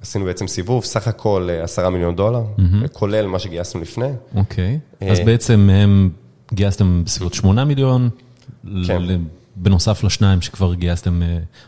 ועשינו 0.00 0.24
בעצם 0.24 0.46
סיבוב, 0.46 0.84
סך 0.84 1.08
הכל 1.08 1.48
אה, 1.50 1.64
עשרה 1.64 1.90
מיליון 1.90 2.16
דולר, 2.16 2.42
mm-hmm. 2.58 2.88
כולל 2.92 3.26
מה 3.26 3.38
שגייסנו 3.38 3.80
לפני. 3.80 4.08
אוקיי, 4.34 4.78
okay. 5.02 5.04
אז 5.04 5.20
בעצם 5.20 5.70
הם 5.72 6.10
גייסתם 6.52 7.02
בסביבות 7.04 7.34
שמונה 7.34 7.64
מיליון, 7.64 8.08
כן. 8.86 9.02
בנוסף 9.56 10.04
לשניים 10.04 10.40
שכבר 10.40 10.74
גייסתם 10.74 11.22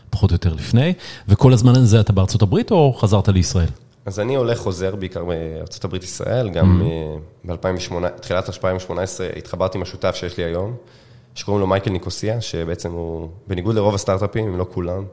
פחות 0.09 0.31
או 0.31 0.35
יותר 0.35 0.53
לפני, 0.53 0.93
וכל 1.27 1.53
הזמן 1.53 1.75
הזה 1.75 1.99
אתה 1.99 2.13
בארצות 2.13 2.41
הברית 2.41 2.71
או 2.71 2.93
חזרת 2.93 3.27
לישראל? 3.27 3.69
אז 4.05 4.19
אני 4.19 4.35
הולך 4.35 4.57
חוזר 4.57 4.95
בעיקר 4.95 5.23
בארצות 5.23 5.83
הברית 5.83 6.03
ישראל, 6.03 6.49
גם 6.49 6.81
mm-hmm. 6.81 7.47
ב-2018, 7.47 8.09
תחילת 8.21 8.49
2018 8.49 9.27
התחברתי 9.37 9.77
עם 9.77 9.81
השותף 9.81 10.15
שיש 10.15 10.37
לי 10.37 10.43
היום. 10.43 10.75
שקוראים 11.35 11.61
לו 11.61 11.67
מייקל 11.67 11.91
ניקוסיה, 11.91 12.41
שבעצם 12.41 12.91
הוא, 12.91 13.29
בניגוד 13.47 13.75
לרוב 13.75 13.95
הסטארט-אפים, 13.95 14.47
אם 14.47 14.57
לא 14.57 14.65
כולם, 14.71 15.03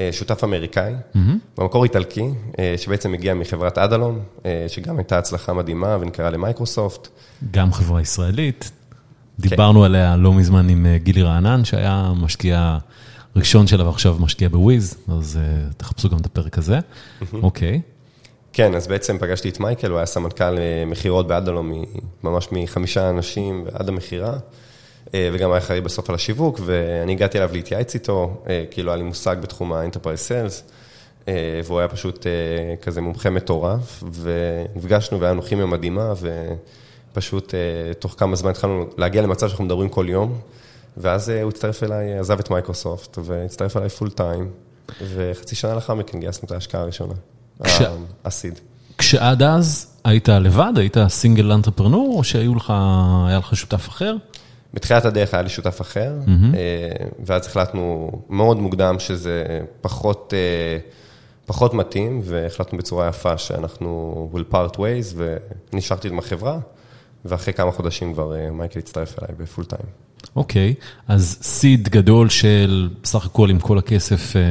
אה, 0.00 0.08
שותף 0.12 0.44
אמריקאי, 0.44 0.94
mm-hmm. 0.94 1.18
במקור 1.58 1.84
איטלקי, 1.84 2.28
אה, 2.58 2.74
שבעצם 2.76 3.14
הגיע 3.14 3.34
מחברת 3.34 3.78
Adallom, 3.78 4.20
אה, 4.46 4.64
שגם 4.68 4.98
הייתה 4.98 5.18
הצלחה 5.18 5.52
מדהימה 5.52 5.96
ונמכרה 6.00 6.30
למייקרוסופט. 6.30 7.08
גם 7.50 7.72
חברה 7.72 8.00
ישראלית, 8.00 8.70
דיברנו 9.38 9.80
כן. 9.80 9.84
עליה 9.84 10.16
לא 10.16 10.32
מזמן 10.32 10.68
עם 10.68 10.86
גילי 10.96 11.22
רענן, 11.22 11.64
שהיה 11.64 12.12
משקיע 12.16 12.78
ראשון 13.36 13.66
שלה 13.66 13.86
ועכשיו 13.86 14.16
משקיע 14.20 14.48
בוויז, 14.48 14.96
אז 15.08 15.38
תחפשו 15.76 16.08
גם 16.08 16.18
את 16.18 16.26
הפרק 16.26 16.58
הזה. 16.58 16.78
אוקיי. 17.42 17.74
Mm-hmm. 17.74 17.78
Okay. 17.78 17.92
כן, 18.52 18.74
אז 18.74 18.86
בעצם 18.86 19.18
פגשתי 19.18 19.48
את 19.48 19.60
מייקל, 19.60 19.90
הוא 19.90 19.96
היה 19.96 20.06
סמנכ"ל 20.06 20.56
מכירות 20.86 21.28
ב 21.28 21.33
Adallom, 21.33 21.72
ממש 22.22 22.48
מחמישה 22.52 23.10
אנשים 23.10 23.64
ועד 23.66 23.88
המכירה. 23.88 24.32
אה, 25.14 25.30
וגם 25.32 25.50
היה 25.50 25.58
אחראי 25.58 25.80
בסוף 25.80 26.08
על 26.08 26.14
השיווק, 26.14 26.60
ואני 26.64 27.12
הגעתי 27.12 27.38
אליו 27.38 27.50
להתייעץ 27.52 27.94
איתו, 27.94 28.36
אה, 28.48 28.64
כאילו 28.70 28.90
היה 28.90 28.96
לי 28.96 29.02
מושג 29.02 29.36
בתחום 29.40 29.72
ה-Enterprise 29.72 30.28
Sales, 30.28 30.72
אה, 31.28 31.60
והוא 31.64 31.78
היה 31.78 31.88
פשוט 31.88 32.26
כזה 32.82 33.00
מומחה 33.00 33.30
מטורף, 33.30 34.02
ונפגשנו 34.12 35.20
והיה 35.20 35.32
לנו 35.32 35.42
כימיה 35.42 35.66
מדהימה, 35.66 36.12
ופשוט 37.12 37.54
תוך 37.98 38.14
כמה 38.18 38.36
זמן 38.36 38.50
התחלנו 38.50 38.86
להגיע 38.98 39.22
למצב 39.22 39.48
שאנחנו 39.48 39.64
מדברים 39.64 39.88
כל 39.88 40.06
יום, 40.08 40.38
ואז 40.96 41.28
הוא 41.28 41.48
הצטרף 41.48 41.82
אליי, 41.82 42.18
עזב 42.18 42.38
את 42.38 42.50
מייקרוסופט, 42.50 43.18
והצטרף 43.24 43.76
אליי 43.76 43.88
full 43.88 44.10
time, 44.10 44.50
וחצי 45.14 45.54
שנה 45.54 45.74
לאחר 45.74 45.94
מכן 45.94 46.20
גייסנו 46.20 46.46
את 46.46 46.52
ההשקעה 46.52 46.80
הראשונה, 46.80 47.14
כש- 47.64 47.82
הסיד. 48.24 48.60
כשעד 48.98 49.42
אז 49.42 49.86
היית 50.04 50.28
לבד, 50.28 50.72
היית 50.76 50.96
סינגל 51.08 51.52
אנטרפרנור, 51.52 52.14
או 52.18 52.24
שהיו 52.24 52.54
לך, 52.54 52.72
היה 53.26 53.38
לך 53.38 53.56
שותף 53.56 53.88
אחר? 53.88 54.14
בתחילת 54.74 55.04
הדרך 55.04 55.34
היה 55.34 55.42
לי 55.42 55.48
שותף 55.48 55.80
אחר. 55.80 56.12
אה, 56.54 57.06
ואז 57.24 57.46
החלטנו 57.46 58.10
מאוד 58.28 58.60
מוקדם 58.60 58.98
שזה 58.98 59.60
פחות, 59.80 60.34
אה, 60.36 60.78
פחות 61.46 61.74
מתאים, 61.74 62.20
והחלטנו 62.24 62.78
בצורה 62.78 63.08
יפה 63.08 63.38
שאנחנו 63.38 64.30
will 64.34 64.54
part 64.54 64.76
ways, 64.76 65.16
ונשארתי 65.72 66.08
עם 66.08 66.18
החברה, 66.18 66.58
ואחרי 67.24 67.54
כמה 67.54 67.72
חודשים 67.72 68.14
כבר 68.14 68.36
אה, 68.36 68.50
מייקל 68.50 68.78
הצטרף 68.78 69.18
אליי 69.22 69.34
בפול 69.38 69.64
טיים. 69.64 69.86
אוקיי, 70.36 70.74
אז 71.08 71.38
סיד 71.42 71.88
גדול 71.88 72.28
של 72.28 72.88
בסך 73.02 73.26
הכל 73.26 73.50
עם 73.50 73.58
כל 73.58 73.78
הכסף 73.78 74.36
אה, 74.36 74.42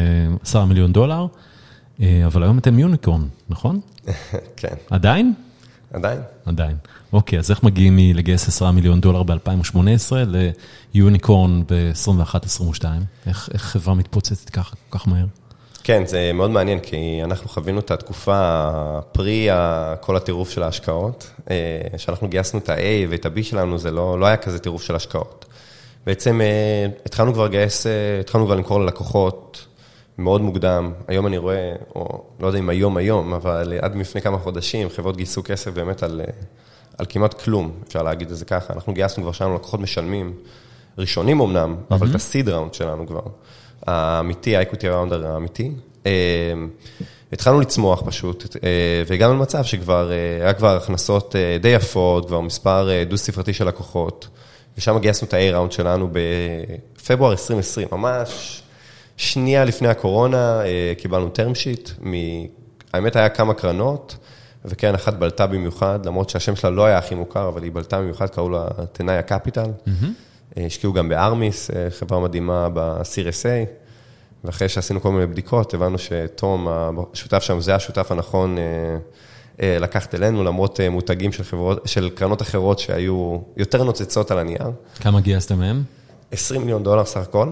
10 0.41 0.65
מיליון 0.65 0.93
דולר, 0.93 1.27
אבל 2.25 2.43
היום 2.43 2.57
אתם 2.57 2.79
יוניקורן, 2.79 3.27
נכון? 3.49 3.79
כן, 4.57 4.75
עדיין? 4.89 5.33
עדיין. 5.93 6.19
עדיין. 6.45 6.77
אוקיי, 7.13 7.39
אז 7.39 7.51
איך 7.51 7.63
מגיעים 7.63 7.95
מלגייס 7.95 8.47
10 8.47 8.71
מיליון 8.71 9.01
דולר 9.01 9.23
ב-2018 9.23 10.11
ליוניקורן 10.93 11.61
ב-21-22? 11.67 12.85
איך, 13.27 13.49
איך 13.53 13.61
חברה 13.61 13.93
מתפוצצת 13.93 14.49
ככה 14.49 14.75
כל 14.89 14.99
כך 14.99 15.07
מהר? 15.07 15.25
כן, 15.83 16.05
זה 16.05 16.31
מאוד 16.33 16.51
מעניין, 16.51 16.79
כי 16.79 17.19
אנחנו 17.23 17.49
חווינו 17.49 17.79
את 17.79 17.91
התקופה 17.91 18.69
פרי 19.11 19.49
כל 19.99 20.15
הטירוף 20.15 20.49
של 20.49 20.63
ההשקעות. 20.63 21.31
אה, 21.49 21.81
כשאנחנו 21.97 22.27
גייסנו 22.27 22.59
את 22.59 22.69
ה-A 22.69 23.07
ואת 23.09 23.25
ה-B 23.25 23.43
שלנו, 23.43 23.77
זה 23.77 23.91
לא, 23.91 24.19
לא 24.19 24.25
היה 24.25 24.37
כזה 24.37 24.59
טירוף 24.59 24.83
של 24.83 24.95
השקעות. 24.95 25.45
בעצם 26.05 26.41
אה, 26.41 26.85
התחלנו 27.05 27.33
כבר 27.33 27.45
לגייס, 27.45 27.87
אה, 27.87 28.19
התחלנו 28.19 28.45
כבר 28.45 28.55
למכור 28.55 28.79
ללקוחות 28.79 29.67
מאוד 30.17 30.41
מוקדם. 30.41 30.93
היום 31.07 31.27
אני 31.27 31.37
רואה, 31.37 31.73
או 31.95 32.23
לא 32.39 32.47
יודע 32.47 32.59
אם 32.59 32.69
היום 32.69 32.97
היום, 32.97 33.33
אבל 33.33 33.73
עד 33.81 33.95
לפני 33.95 34.21
כמה 34.21 34.37
חודשים, 34.37 34.89
חברות 34.89 35.17
גייסו 35.17 35.43
כסף 35.43 35.71
באמת 35.71 36.03
על, 36.03 36.21
על 37.01 37.07
כמעט 37.09 37.41
כלום, 37.41 37.71
אפשר 37.87 38.03
להגיד 38.03 38.31
את 38.31 38.37
זה 38.37 38.45
ככה. 38.45 38.73
אנחנו 38.73 38.93
גייסנו 38.93 39.23
כבר 39.23 39.31
שלנו 39.31 39.55
לקוחות 39.55 39.79
משלמים, 39.79 40.33
ראשונים 40.97 41.41
אמנם, 41.41 41.75
אבל 41.91 42.09
את 42.09 42.15
הסיד 42.15 42.49
ראונד 42.49 42.73
שלנו 42.73 43.07
כבר. 43.07 43.21
האמיתי, 43.87 44.55
האקוויטי 44.55 44.89
ראונדר 44.89 45.27
האמיתי. 45.27 45.71
אה, 46.05 46.11
התחלנו 47.33 47.61
לצמוח 47.61 48.03
פשוט, 48.05 48.55
אה, 48.63 48.69
והגענו 49.07 49.33
למצב 49.33 49.63
שכבר, 49.63 50.11
אה, 50.11 50.15
היה 50.43 50.53
כבר 50.53 50.75
הכנסות 50.75 51.35
אה, 51.35 51.57
די 51.61 51.69
יפות, 51.69 52.27
כבר 52.27 52.41
מספר 52.41 52.89
דו-ספרתי 53.07 53.53
של 53.53 53.67
לקוחות, 53.67 54.27
ושם 54.77 54.97
גייסנו 54.99 55.27
את 55.27 55.33
ה-A-ראונד 55.33 55.71
שלנו 55.71 56.09
בפברואר 56.11 57.31
2020, 57.31 57.87
ממש 57.91 58.61
שנייה 59.17 59.65
לפני 59.65 59.87
הקורונה, 59.87 60.61
קיבלנו 60.97 61.29
term 61.35 61.55
sheet, 61.55 62.05
מ- 62.05 62.45
האמת 62.93 63.15
היה 63.15 63.29
כמה 63.29 63.53
קרנות, 63.53 64.15
וקרן 64.65 64.95
אחת 64.95 65.13
בלטה 65.13 65.47
במיוחד, 65.47 66.05
למרות 66.05 66.29
שהשם 66.29 66.55
שלה 66.55 66.69
לא 66.69 66.85
היה 66.85 66.97
הכי 66.97 67.15
מוכר, 67.15 67.47
אבל 67.47 67.63
היא 67.63 67.71
בלטה 67.71 68.01
במיוחד, 68.01 68.29
קראו 68.29 68.49
לה 68.49 68.67
תנאיה 68.91 69.21
קפיטל. 69.21 69.71
אה, 70.57 70.65
השקיעו 70.65 70.93
גם 70.93 71.09
בארמיס, 71.09 71.71
אה, 71.71 71.87
חברה 71.89 72.19
מדהימה 72.19 72.69
ב-CRSA, 72.73 73.81
ואחרי 74.43 74.69
שעשינו 74.69 75.01
כל 75.01 75.11
מיני 75.11 75.25
בדיקות, 75.25 75.73
הבנו 75.73 75.97
שתום, 75.97 76.67
השותף 77.13 77.43
שם, 77.43 77.61
זה 77.61 77.75
השותף 77.75 78.11
הנכון 78.11 78.57
אה, 78.57 78.63
אה, 79.61 79.77
לקחת 79.79 80.15
אלינו, 80.15 80.43
למרות 80.43 80.79
מותגים 80.91 81.31
של, 81.31 81.43
חברות, 81.43 81.81
של 81.85 82.09
קרנות 82.09 82.41
אחרות 82.41 82.79
שהיו 82.79 83.37
יותר 83.57 83.83
נוצצות 83.83 84.31
על 84.31 84.39
הנייר. 84.39 84.71
כמה 84.99 85.21
גייסתם 85.21 85.59
מהם? 85.59 85.83
20 86.31 86.61
מיליון 86.61 86.83
דולר 86.83 87.05
סך 87.05 87.21
הכל. 87.21 87.49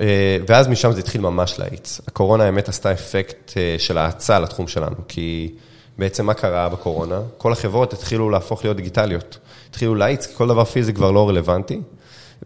אה, 0.00 0.38
ואז 0.48 0.68
משם 0.68 0.92
זה 0.92 1.00
התחיל 1.00 1.20
ממש 1.20 1.58
להאיץ. 1.58 2.00
הקורונה 2.08 2.44
האמת 2.44 2.68
עשתה 2.68 2.92
אפקט 2.92 3.52
של 3.78 3.98
האצה 3.98 4.38
לתחום 4.38 4.68
שלנו, 4.68 4.96
כי 5.08 5.54
בעצם 5.98 6.26
מה 6.26 6.34
קרה 6.34 6.68
בקורונה? 6.68 7.20
כל 7.38 7.52
החברות 7.52 7.92
התחילו 7.92 8.30
להפוך 8.30 8.64
להיות 8.64 8.76
דיגיטליות. 8.76 9.38
התחילו 9.70 9.94
להאיץ, 9.94 10.26
כל 10.26 10.48
דבר 10.48 10.64
פיזי 10.64 10.92
כבר 10.92 11.10
לא 11.10 11.28
רלוונטי, 11.28 11.80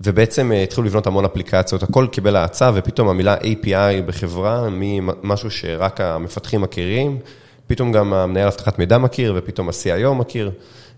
ובעצם 0.00 0.52
אה, 0.52 0.62
התחילו 0.62 0.86
לבנות 0.86 1.06
המון 1.06 1.24
אפליקציות, 1.24 1.82
הכל 1.82 2.06
קיבל 2.12 2.36
האצה, 2.36 2.70
ופתאום 2.74 3.08
המילה 3.08 3.36
API 3.36 4.02
בחברה, 4.06 4.68
ממשהו 4.70 5.50
שרק 5.50 6.00
המפתחים 6.00 6.60
מכירים, 6.60 7.18
פתאום 7.66 7.92
גם 7.92 8.12
המנהל 8.12 8.46
אבטחת 8.46 8.78
מידע 8.78 8.98
מכיר, 8.98 9.34
ופתאום 9.36 9.68
ה-CIO 9.68 10.14
מכיר. 10.14 10.50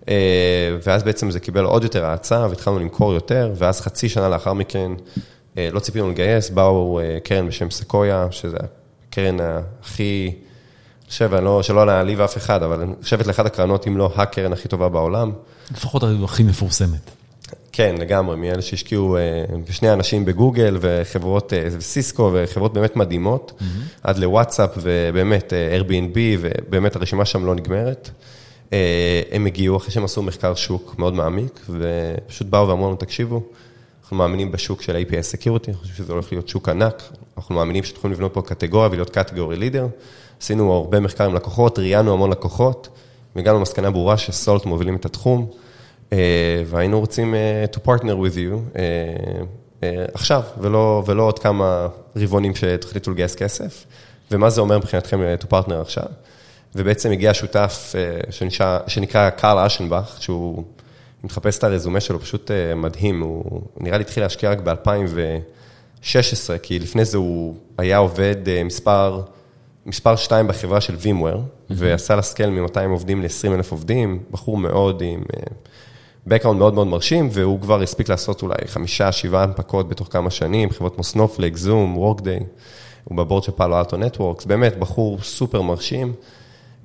אה, 0.09 0.77
ואז 0.87 1.03
בעצם 1.03 1.31
זה 1.31 1.41
קיבל 1.41 1.65
עוד 1.65 1.83
יותר 1.83 2.05
האצה, 2.05 2.47
והתחלנו 2.51 2.79
למכור 2.79 3.15
יותר, 3.15 3.53
ואז 3.57 3.81
חצי 3.81 4.09
שנה 4.09 4.29
לאחר 4.29 4.53
מכן, 4.53 4.93
אה, 5.59 5.69
לא 5.73 5.81
ציפינו 5.81 6.11
לגייס, 6.11 6.51
באו 6.51 7.01
קרן 7.25 7.47
בשם 7.47 7.71
סקויה, 7.71 8.27
שזה 8.31 8.57
הקרן 9.09 9.37
הכי, 9.83 10.33
חושב, 11.13 11.35
אני 11.35 11.45
לא, 11.45 11.63
שלא 11.63 11.87
להעליב 11.87 12.21
אף 12.21 12.37
אחד, 12.37 12.63
אבל 12.63 12.81
אני 12.81 12.93
חושבת 13.03 13.27
לאחד 13.27 13.47
הקרנות, 13.47 13.87
אם 13.87 13.97
לא 13.97 14.13
הקרן 14.17 14.53
הכי 14.53 14.69
טובה 14.69 14.89
בעולם. 14.89 15.33
לפחות 15.71 16.03
הכי 16.25 16.43
מפורסמת. 16.43 17.11
כן, 17.73 17.95
לגמרי, 17.99 18.37
מאלה 18.37 18.63
שהשקיעו, 18.63 19.17
אה, 19.17 19.45
ושני 19.67 19.93
אנשים 19.93 20.25
בגוגל, 20.25 20.79
וחברות, 20.81 21.53
אה, 21.53 21.69
סיסקו, 21.81 22.31
וחברות 22.35 22.73
באמת 22.73 22.97
מדהימות, 22.97 23.63
עד 24.03 24.19
לוואטסאפ, 24.19 24.71
ובאמת 24.77 25.53
אה, 25.53 25.79
Airbnb, 25.81 26.19
ובאמת 26.41 26.97
הרשימה 26.97 27.25
שם 27.25 27.47
לא 27.47 27.55
נגמרת. 27.55 28.11
הם 29.33 29.47
הגיעו 29.47 29.77
אחרי 29.77 29.91
שהם 29.91 30.05
עשו 30.05 30.23
מחקר 30.23 30.55
שוק 30.55 30.95
מאוד 30.99 31.15
מעמיק, 31.15 31.61
ופשוט 31.69 32.47
באו 32.47 32.69
ואמרו 32.69 32.87
לנו, 32.87 32.97
תקשיבו, 32.97 33.43
אנחנו 34.03 34.17
מאמינים 34.17 34.53
בשוק 34.53 34.83
של 34.83 34.97
APS 34.97 35.37
Security, 35.37 35.69
אני 35.69 35.75
חושב 35.75 35.95
שזה 35.95 36.13
הולך 36.13 36.33
להיות 36.33 36.49
שוק 36.49 36.69
ענק, 36.69 37.03
אנחנו 37.37 37.55
מאמינים 37.55 37.85
שאתם 37.85 37.99
יכולים 37.99 38.15
לבנות 38.15 38.35
פה 38.35 38.43
קטגוריה 38.43 38.89
ולהיות 38.89 39.11
קטגורי 39.11 39.57
לידר. 39.57 39.87
עשינו 40.43 40.73
הרבה 40.73 41.01
מחקר 41.01 41.25
עם 41.25 41.35
לקוחות, 41.35 41.79
ראיינו 41.79 42.13
המון 42.13 42.31
לקוחות, 42.31 42.89
והגענו 43.37 43.59
למסקנה 43.59 43.91
ברורה 43.91 44.19
שסולט 44.19 44.67
מובילים 44.67 44.97
את 44.97 45.05
התחום, 45.05 45.51
אה, 46.13 46.63
והיינו 46.67 47.01
רוצים 47.01 47.35
אה, 47.35 47.65
to 47.73 47.79
partner 47.79 48.13
with 48.13 48.37
you 48.37 48.79
אה, 49.83 50.05
עכשיו, 50.15 50.43
ולא, 50.59 51.03
ולא 51.07 51.23
עוד 51.23 51.39
כמה 51.39 51.89
רבעונים 52.17 52.55
שתחליטו 52.55 53.11
לגייס 53.11 53.35
כסף. 53.35 53.85
ומה 54.31 54.51
זה 54.51 54.61
אומר 54.61 54.79
מבחינתכם 54.79 55.21
to 55.41 55.47
partner 55.53 55.75
עכשיו? 55.75 56.07
ובעצם 56.75 57.11
הגיע 57.11 57.35
שותף 57.35 57.95
שנשאר, 58.31 58.79
שנקרא 58.87 59.31
קארל 59.31 59.59
אשנבך, 59.59 60.17
שהוא, 60.21 60.57
אם 60.57 60.65
מחפש 61.23 61.59
את 61.59 61.65
הרזומה 61.65 62.01
שלו, 62.01 62.21
פשוט 62.21 62.51
מדהים, 62.77 63.21
הוא 63.21 63.63
נראה 63.81 63.99
לי 63.99 64.05
התחיל 64.05 64.23
להשקיע 64.23 64.51
רק 64.51 64.59
ב-2016, 64.61 66.59
כי 66.63 66.79
לפני 66.79 67.05
זה 67.05 67.17
הוא 67.17 67.55
היה 67.79 67.97
עובד 67.97 68.65
מספר, 68.65 69.23
מספר 69.87 70.17
2 70.17 70.47
בחברה 70.47 70.81
של 70.81 70.95
VMware, 70.95 71.39
ועשה 71.71 72.17
לה 72.17 72.23
scale 72.23 72.51
מ-200 72.51 72.89
עובדים 72.91 73.23
ל-20 73.23 73.55
אלף 73.55 73.73
עובדים, 73.73 74.23
בחור 74.31 74.57
מאוד 74.57 75.03
עם 75.07 75.23
background 76.29 76.53
מאוד 76.53 76.75
מאוד 76.75 76.87
מרשים, 76.87 77.29
והוא 77.33 77.61
כבר 77.61 77.83
הספיק 77.83 78.09
לעשות 78.09 78.43
אולי 78.43 78.55
חמישה, 78.67 79.13
שבעה 79.13 79.43
הנפקות 79.43 79.89
בתוך 79.89 80.09
כמה 80.11 80.31
שנים, 80.31 80.71
חברות 80.71 80.95
כמו 80.95 81.05
Snowflake, 81.05 81.57
Zoom, 81.57 81.97
Workday, 81.97 82.41
הוא 83.05 83.19
בבורד 83.19 83.43
של 83.43 83.53
פאלו 83.53 83.79
אלטו 83.79 83.97
נטוורקס, 83.97 84.45
באמת 84.45 84.79
בחור 84.79 85.19
סופר 85.23 85.63
מרשים. 85.63 86.13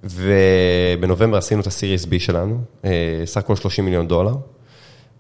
ובנובמבר 0.03 1.37
עשינו 1.37 1.61
את 1.61 1.67
הסיריס 1.67 2.05
B 2.05 2.19
שלנו, 2.19 2.57
אה, 2.85 2.89
סך 3.25 3.37
הכל 3.37 3.55
30 3.55 3.85
מיליון 3.85 4.07
דולר. 4.07 4.33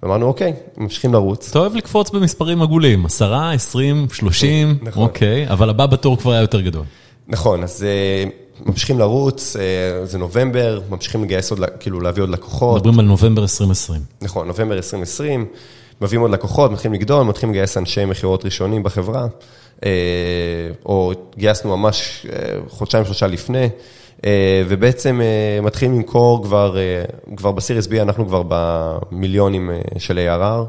ואמרנו, 0.03 0.25
אוקיי, 0.25 0.53
ממשיכים 0.77 1.13
לרוץ. 1.13 1.49
אתה 1.49 1.59
אוהב 1.59 1.75
לקפוץ 1.75 2.09
במספרים 2.09 2.61
עגולים, 2.61 3.05
10, 3.05 3.33
20, 3.35 4.07
30, 4.13 4.77
נכון. 4.81 5.03
אוקיי, 5.03 5.49
אבל 5.49 5.69
הבא 5.69 5.85
בתור 5.85 6.17
כבר 6.17 6.31
היה 6.31 6.41
יותר 6.41 6.61
גדול. 6.61 6.83
נכון, 7.27 7.63
אז 7.63 7.83
אה, 7.83 8.23
ממשיכים 8.65 8.99
לרוץ, 8.99 9.55
אה, 9.55 10.05
זה 10.05 10.17
נובמבר, 10.17 10.79
ממשיכים 10.89 11.23
לגייס 11.23 11.51
עוד, 11.51 11.59
כאילו 11.79 11.99
להביא 11.99 12.23
עוד 12.23 12.29
לקוחות. 12.29 12.75
מדברים 12.75 12.99
על 12.99 13.05
נובמבר 13.05 13.41
2020. 13.41 14.01
נכון, 14.21 14.47
נובמבר 14.47 14.75
2020, 14.75 15.45
מביאים 16.01 16.21
עוד 16.21 16.31
לקוחות, 16.31 16.71
מתחילים 16.71 16.93
לגדול, 16.93 17.23
מתחילים 17.23 17.53
לגייס 17.55 17.77
אנשי 17.77 18.05
מכירות 18.05 18.45
ראשונים 18.45 18.83
בחברה, 18.83 19.27
אה, 19.85 19.89
או 20.85 21.11
גייסנו 21.37 21.77
ממש 21.77 22.25
חודשיים, 22.69 23.05
שלושה 23.05 23.27
לפני, 23.27 23.69
ובעצם 24.67 25.21
מתחילים 25.63 25.95
למכור 25.95 26.43
כבר, 26.43 26.77
כבר 27.37 27.51
בסיריס 27.51 27.87
B, 27.87 28.01
אנחנו 28.01 28.27
כבר 28.27 28.43
במיליונים 28.47 29.69
של 29.97 30.17
ARR. 30.17 30.65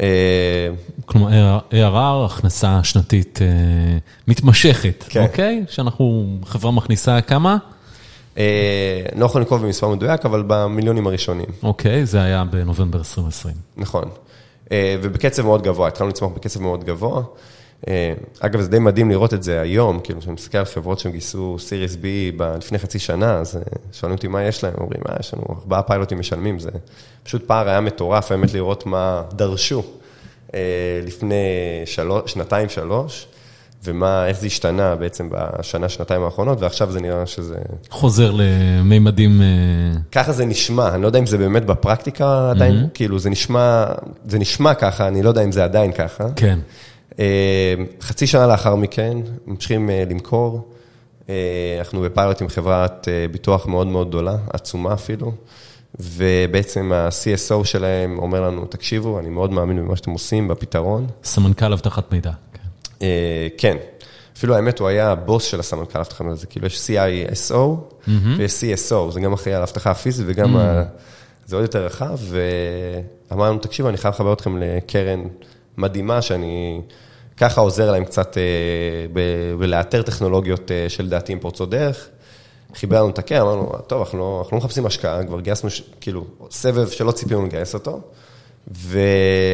אה, 0.00 0.68
כלומר, 1.06 1.58
ARR, 1.70 2.26
הכנסה 2.26 2.80
שנתית 2.82 3.38
אה, 3.42 3.46
מתמשכת, 4.28 5.04
כן. 5.08 5.22
אוקיי? 5.22 5.64
שאנחנו, 5.68 6.36
חברה 6.44 6.70
מכניסה 6.70 7.20
כמה? 7.20 7.56
אה, 8.38 9.02
לא 9.16 9.24
יכול 9.24 9.40
לנקוב 9.40 9.62
במספר 9.62 9.88
מדויק, 9.88 10.24
אבל 10.24 10.44
במיליונים 10.46 11.06
הראשונים, 11.06 11.46
אוקיי, 11.62 12.06
זה 12.06 12.22
היה 12.22 12.44
בנובמבר 12.44 12.98
2020. 12.98 13.54
נכון. 13.76 14.04
ובקצב 15.02 15.42
מאוד 15.42 15.62
גבוה, 15.62 15.88
התחלנו 15.88 16.10
לצמוח 16.10 16.32
בקצב 16.32 16.62
מאוד 16.62 16.84
גבוה. 16.84 17.22
אה, 17.88 18.14
אגב, 18.40 18.60
זה 18.60 18.68
די 18.68 18.78
מדהים 18.78 19.10
לראות 19.10 19.34
את 19.34 19.42
זה 19.42 19.60
היום, 19.60 20.00
כאילו, 20.00 20.20
כשאני 20.20 20.34
מסתכל 20.34 20.58
על 20.58 20.64
חברות 20.64 20.98
שהם 20.98 21.12
גייסו 21.12 21.56
סיריס 21.58 21.94
B 21.94 22.42
לפני 22.58 22.78
חצי 22.78 22.98
שנה, 22.98 23.38
אז 23.38 23.56
אה, 23.56 23.62
שואלים 23.92 24.16
אותי 24.16 24.28
מה 24.28 24.42
יש 24.42 24.64
להם, 24.64 24.74
אומרים, 24.78 25.00
מה, 25.08 25.16
יש 25.20 25.34
לנו 25.34 25.44
ארבעה 25.50 25.82
פיילוטים 25.82 26.18
משלמים, 26.18 26.58
זה 26.58 26.70
פשוט 27.22 27.46
פער 27.46 27.68
היה 27.68 27.80
מטורף, 27.80 28.32
האמת 28.32 28.54
לראות 28.54 28.86
מה 28.86 29.22
דרשו. 29.32 29.82
לפני 31.06 31.44
שלוש, 31.84 32.32
שנתיים, 32.32 32.68
שלוש, 32.68 33.26
ומה, 33.86 34.26
איך 34.26 34.40
זה 34.40 34.46
השתנה 34.46 34.96
בעצם 34.96 35.28
בשנה, 35.30 35.88
שנתיים 35.88 36.22
האחרונות, 36.22 36.60
ועכשיו 36.60 36.92
זה 36.92 37.00
נראה 37.00 37.26
שזה... 37.26 37.56
חוזר 37.90 38.30
למימדים... 38.34 39.42
אה, 39.42 40.00
ככה 40.12 40.32
זה 40.32 40.44
נשמע, 40.44 40.94
אני 40.94 41.02
לא 41.02 41.06
יודע 41.06 41.18
אם 41.18 41.26
זה 41.26 41.38
באמת 41.38 41.64
בפרקטיקה 41.64 42.50
עדיין, 42.50 42.74
mm-hmm. 42.74 42.94
כאילו 42.94 43.18
זה 43.18 43.30
נשמע, 43.30 43.84
זה 44.28 44.38
נשמע 44.38 44.74
ככה, 44.74 45.08
אני 45.08 45.22
לא 45.22 45.28
יודע 45.28 45.44
אם 45.44 45.52
זה 45.52 45.64
עדיין 45.64 45.92
ככה. 45.92 46.24
כן. 46.36 46.58
אה, 47.18 47.74
חצי 48.00 48.26
שנה 48.26 48.46
לאחר 48.46 48.74
מכן, 48.74 49.18
ממשיכים 49.46 49.90
אה, 49.90 50.04
למכור. 50.10 50.72
אנחנו 51.78 52.00
בפיילוט 52.00 52.42
עם 52.42 52.48
חברת 52.48 53.08
ביטוח 53.32 53.66
מאוד 53.66 53.86
מאוד 53.86 54.08
גדולה, 54.08 54.36
עצומה 54.52 54.94
אפילו, 54.94 55.32
ובעצם 56.00 56.92
ה-CSO 56.92 57.64
שלהם 57.64 58.18
אומר 58.18 58.40
לנו, 58.40 58.66
תקשיבו, 58.66 59.18
אני 59.18 59.28
מאוד 59.28 59.52
מאמין 59.52 59.76
במה 59.76 59.96
שאתם 59.96 60.10
עושים, 60.10 60.48
בפתרון. 60.48 61.06
סמנכ"ל 61.24 61.72
אבטחת 61.72 62.12
מידע. 62.12 62.30
אה, 63.02 63.48
כן, 63.58 63.76
אפילו 64.36 64.54
האמת, 64.54 64.78
הוא 64.78 64.88
היה 64.88 65.10
הבוס 65.10 65.44
של 65.44 65.60
הסמנכ"ל 65.60 65.98
אבטחה 65.98 66.24
הזה, 66.28 66.46
כאילו 66.46 66.66
יש 66.66 66.90
CISO 66.90 67.54
ויש 68.36 68.52
CSO, 68.52 69.10
זה 69.10 69.20
גם 69.20 69.32
אחראי 69.32 69.54
על 69.54 69.60
האבטחה 69.60 69.90
הפיזית 69.90 70.26
וגם, 70.28 70.56
זה 71.46 71.56
עוד 71.56 71.62
יותר 71.62 71.86
רחב, 71.86 72.18
ואמרנו, 73.30 73.58
תקשיבו, 73.58 73.88
אני 73.88 73.96
חייב 73.96 74.14
לחבר 74.14 74.32
אתכם 74.32 74.56
לקרן 74.56 75.22
מדהימה, 75.76 76.22
שאני 76.22 76.80
ככה 77.36 77.60
עוזר 77.60 77.90
להם 77.90 78.04
קצת 78.04 78.38
אה, 78.38 78.42
בלאתר 79.58 80.02
טכנולוגיות 80.02 80.70
אה, 80.70 80.88
שלדעתי 80.88 81.32
הן 81.32 81.38
פורצות 81.38 81.70
דרך. 81.70 82.08
חיבר 82.74 83.02
לנו 83.02 83.10
את 83.10 83.18
הקרן, 83.18 83.40
אמרנו, 83.40 83.72
טוב, 83.86 84.00
אנחנו 84.02 84.18
לא, 84.18 84.38
אנחנו 84.38 84.56
לא 84.56 84.62
מחפשים 84.62 84.86
השקעה, 84.86 85.24
כבר 85.24 85.40
גייסנו, 85.40 85.70
כאילו, 86.00 86.24
סבב 86.50 86.88
שלא 86.88 87.12
ציפינו 87.12 87.46
לגייס 87.46 87.74
אותו, 87.74 88.00
ו... 88.74 89.00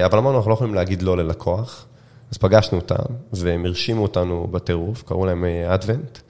אבל 0.04 0.18
אמרנו, 0.18 0.36
אנחנו 0.36 0.50
לא 0.50 0.54
יכולים 0.54 0.74
להגיד 0.74 1.02
לא 1.02 1.16
ללקוח. 1.16 1.86
אז 2.30 2.38
פגשנו 2.38 2.78
אותם, 2.78 3.14
והם 3.32 3.66
הרשימו 3.66 4.02
אותנו 4.02 4.46
בטירוף, 4.50 5.02
קראו 5.02 5.26
להם 5.26 5.44
Advent, 5.44 6.16
אה, 6.16 6.22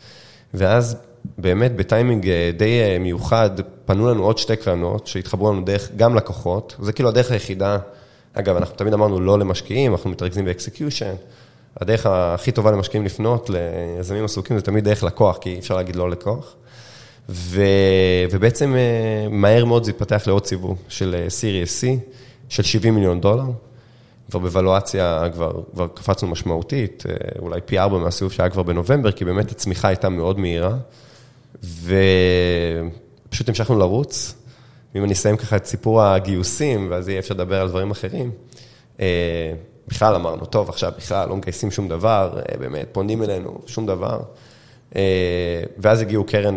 ואז 0.54 0.96
באמת 1.38 1.76
בטיימינג 1.76 2.26
די 2.56 2.98
מיוחד, 3.00 3.50
פנו 3.84 4.10
לנו 4.10 4.24
עוד 4.24 4.38
שתי 4.38 4.56
קרנות 4.56 5.06
שהתחברו 5.06 5.52
לנו 5.52 5.64
דרך 5.64 5.90
גם 5.96 6.14
לקוחות, 6.14 6.76
זה 6.80 6.92
כאילו 6.92 7.08
הדרך 7.08 7.30
היחידה, 7.30 7.78
אגב, 8.34 8.56
אנחנו 8.56 8.76
תמיד 8.76 8.92
אמרנו 8.92 9.20
לא 9.20 9.38
למשקיעים, 9.38 9.92
אנחנו 9.92 10.10
מתרכזים 10.10 10.44
ב 10.44 10.50
execution, 10.50 11.14
הדרך 11.80 12.06
הכי 12.06 12.52
טובה 12.52 12.70
למשקיעים 12.70 13.04
לפנות, 13.04 13.50
ליזמים 13.50 14.24
עסוקים, 14.24 14.58
זה 14.58 14.64
תמיד 14.64 14.84
דרך 14.84 15.02
לקוח, 15.02 15.38
כי 15.40 15.54
אי 15.54 15.58
אפשר 15.58 15.76
להגיד 15.76 15.96
לא 15.96 16.10
לקוח. 16.10 16.54
ו... 17.28 17.62
ובעצם 18.30 18.76
מהר 19.30 19.64
מאוד 19.64 19.84
זה 19.84 19.90
התפתח 19.90 20.22
לעוד 20.26 20.46
סיבוב 20.46 20.82
של 20.88 21.24
סיריאס 21.28 21.84
C, 21.84 21.86
של 22.48 22.62
70 22.62 22.94
מיליון 22.94 23.20
דולר. 23.20 23.44
כבר 24.32 24.40
בוולואציה, 24.40 25.24
כבר, 25.32 25.52
כבר 25.74 25.86
קפצנו 25.94 26.28
משמעותית, 26.28 27.04
אה, 27.08 27.14
אולי 27.38 27.60
פי 27.64 27.78
ארבע 27.78 27.98
מהסיבוב 27.98 28.32
שהיה 28.32 28.50
כבר 28.50 28.62
בנובמבר, 28.62 29.12
כי 29.12 29.24
באמת 29.24 29.50
הצמיחה 29.50 29.88
הייתה 29.88 30.08
מאוד 30.08 30.38
מהירה, 30.38 30.76
ופשוט 31.62 33.48
המשכנו 33.48 33.78
לרוץ. 33.78 34.34
ואם 34.94 35.04
אני 35.04 35.12
אסיים 35.12 35.36
ככה 35.36 35.56
את 35.56 35.66
סיפור 35.66 36.02
הגיוסים, 36.02 36.86
ואז 36.90 37.08
יהיה 37.08 37.18
אפשר 37.18 37.34
לדבר 37.34 37.60
על 37.60 37.68
דברים 37.68 37.90
אחרים, 37.90 38.30
אה, 39.00 39.52
בכלל 39.88 40.14
אמרנו, 40.14 40.44
טוב, 40.46 40.68
עכשיו 40.68 40.92
בכלל 40.96 41.28
לא 41.28 41.36
מגייסים 41.36 41.70
שום 41.70 41.88
דבר, 41.88 42.38
אה, 42.38 42.58
באמת, 42.58 42.88
פונים 42.92 43.22
אלינו, 43.22 43.60
שום 43.66 43.86
דבר. 43.86 44.20
ואז 45.78 46.00
הגיעו 46.00 46.24
קרן, 46.24 46.56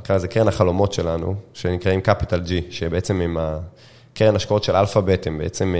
נקרא 0.00 0.16
לזה 0.16 0.28
קרן 0.28 0.48
החלומות 0.48 0.92
שלנו, 0.92 1.34
שנקראים 1.54 2.00
Capital 2.00 2.48
G, 2.48 2.50
שבעצם 2.70 3.20
עם 3.20 3.36
הקרן 3.40 4.36
השקעות 4.36 4.64
של 4.64 4.76
Alphabet, 4.76 5.26
הם 5.26 5.38
בעצם 5.38 5.74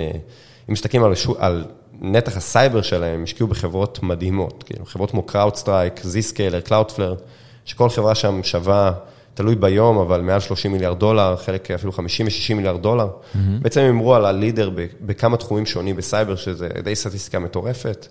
אם 0.68 0.72
מסתכלים 0.72 1.04
על, 1.04 1.12
על 1.38 1.64
נתח 2.00 2.36
הסייבר 2.36 2.82
שלהם, 2.82 3.22
השקיעו 3.22 3.48
בחברות 3.48 4.02
מדהימות, 4.02 4.62
כאילו 4.62 4.86
חברות 4.86 5.10
כמו 5.10 5.26
CrowdStrike, 5.28 6.00
Zscaler, 6.00 6.68
Cloudflare, 6.68 7.20
שכל 7.64 7.88
חברה 7.88 8.14
שם 8.14 8.42
שווה, 8.42 8.92
תלוי 9.34 9.54
ביום, 9.54 9.98
אבל 9.98 10.20
מעל 10.20 10.40
30 10.40 10.72
מיליארד 10.72 10.98
דולר, 10.98 11.36
חלק 11.36 11.70
אפילו 11.70 11.92
50 11.92 12.26
ו-60 12.26 12.54
מיליארד 12.54 12.82
דולר. 12.82 13.08
Mm-hmm. 13.08 13.38
בעצם 13.62 13.80
הם 13.80 13.90
הימרו 13.90 14.14
על 14.14 14.24
ה 14.24 14.31
leader 14.31 14.70
בכמה 15.00 15.36
תחומים 15.36 15.66
שונים 15.66 15.96
בסייבר, 15.96 16.36
שזה 16.36 16.68
די 16.84 16.94
סטטיסטיקה 16.94 17.38
מטורפת, 17.38 18.06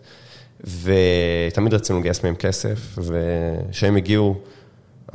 ותמיד 0.64 1.74
רצינו 1.74 2.00
לגייס 2.00 2.24
מהם 2.24 2.36
כסף, 2.36 2.98
וכשהם 2.98 3.96
הגיעו, 3.96 4.36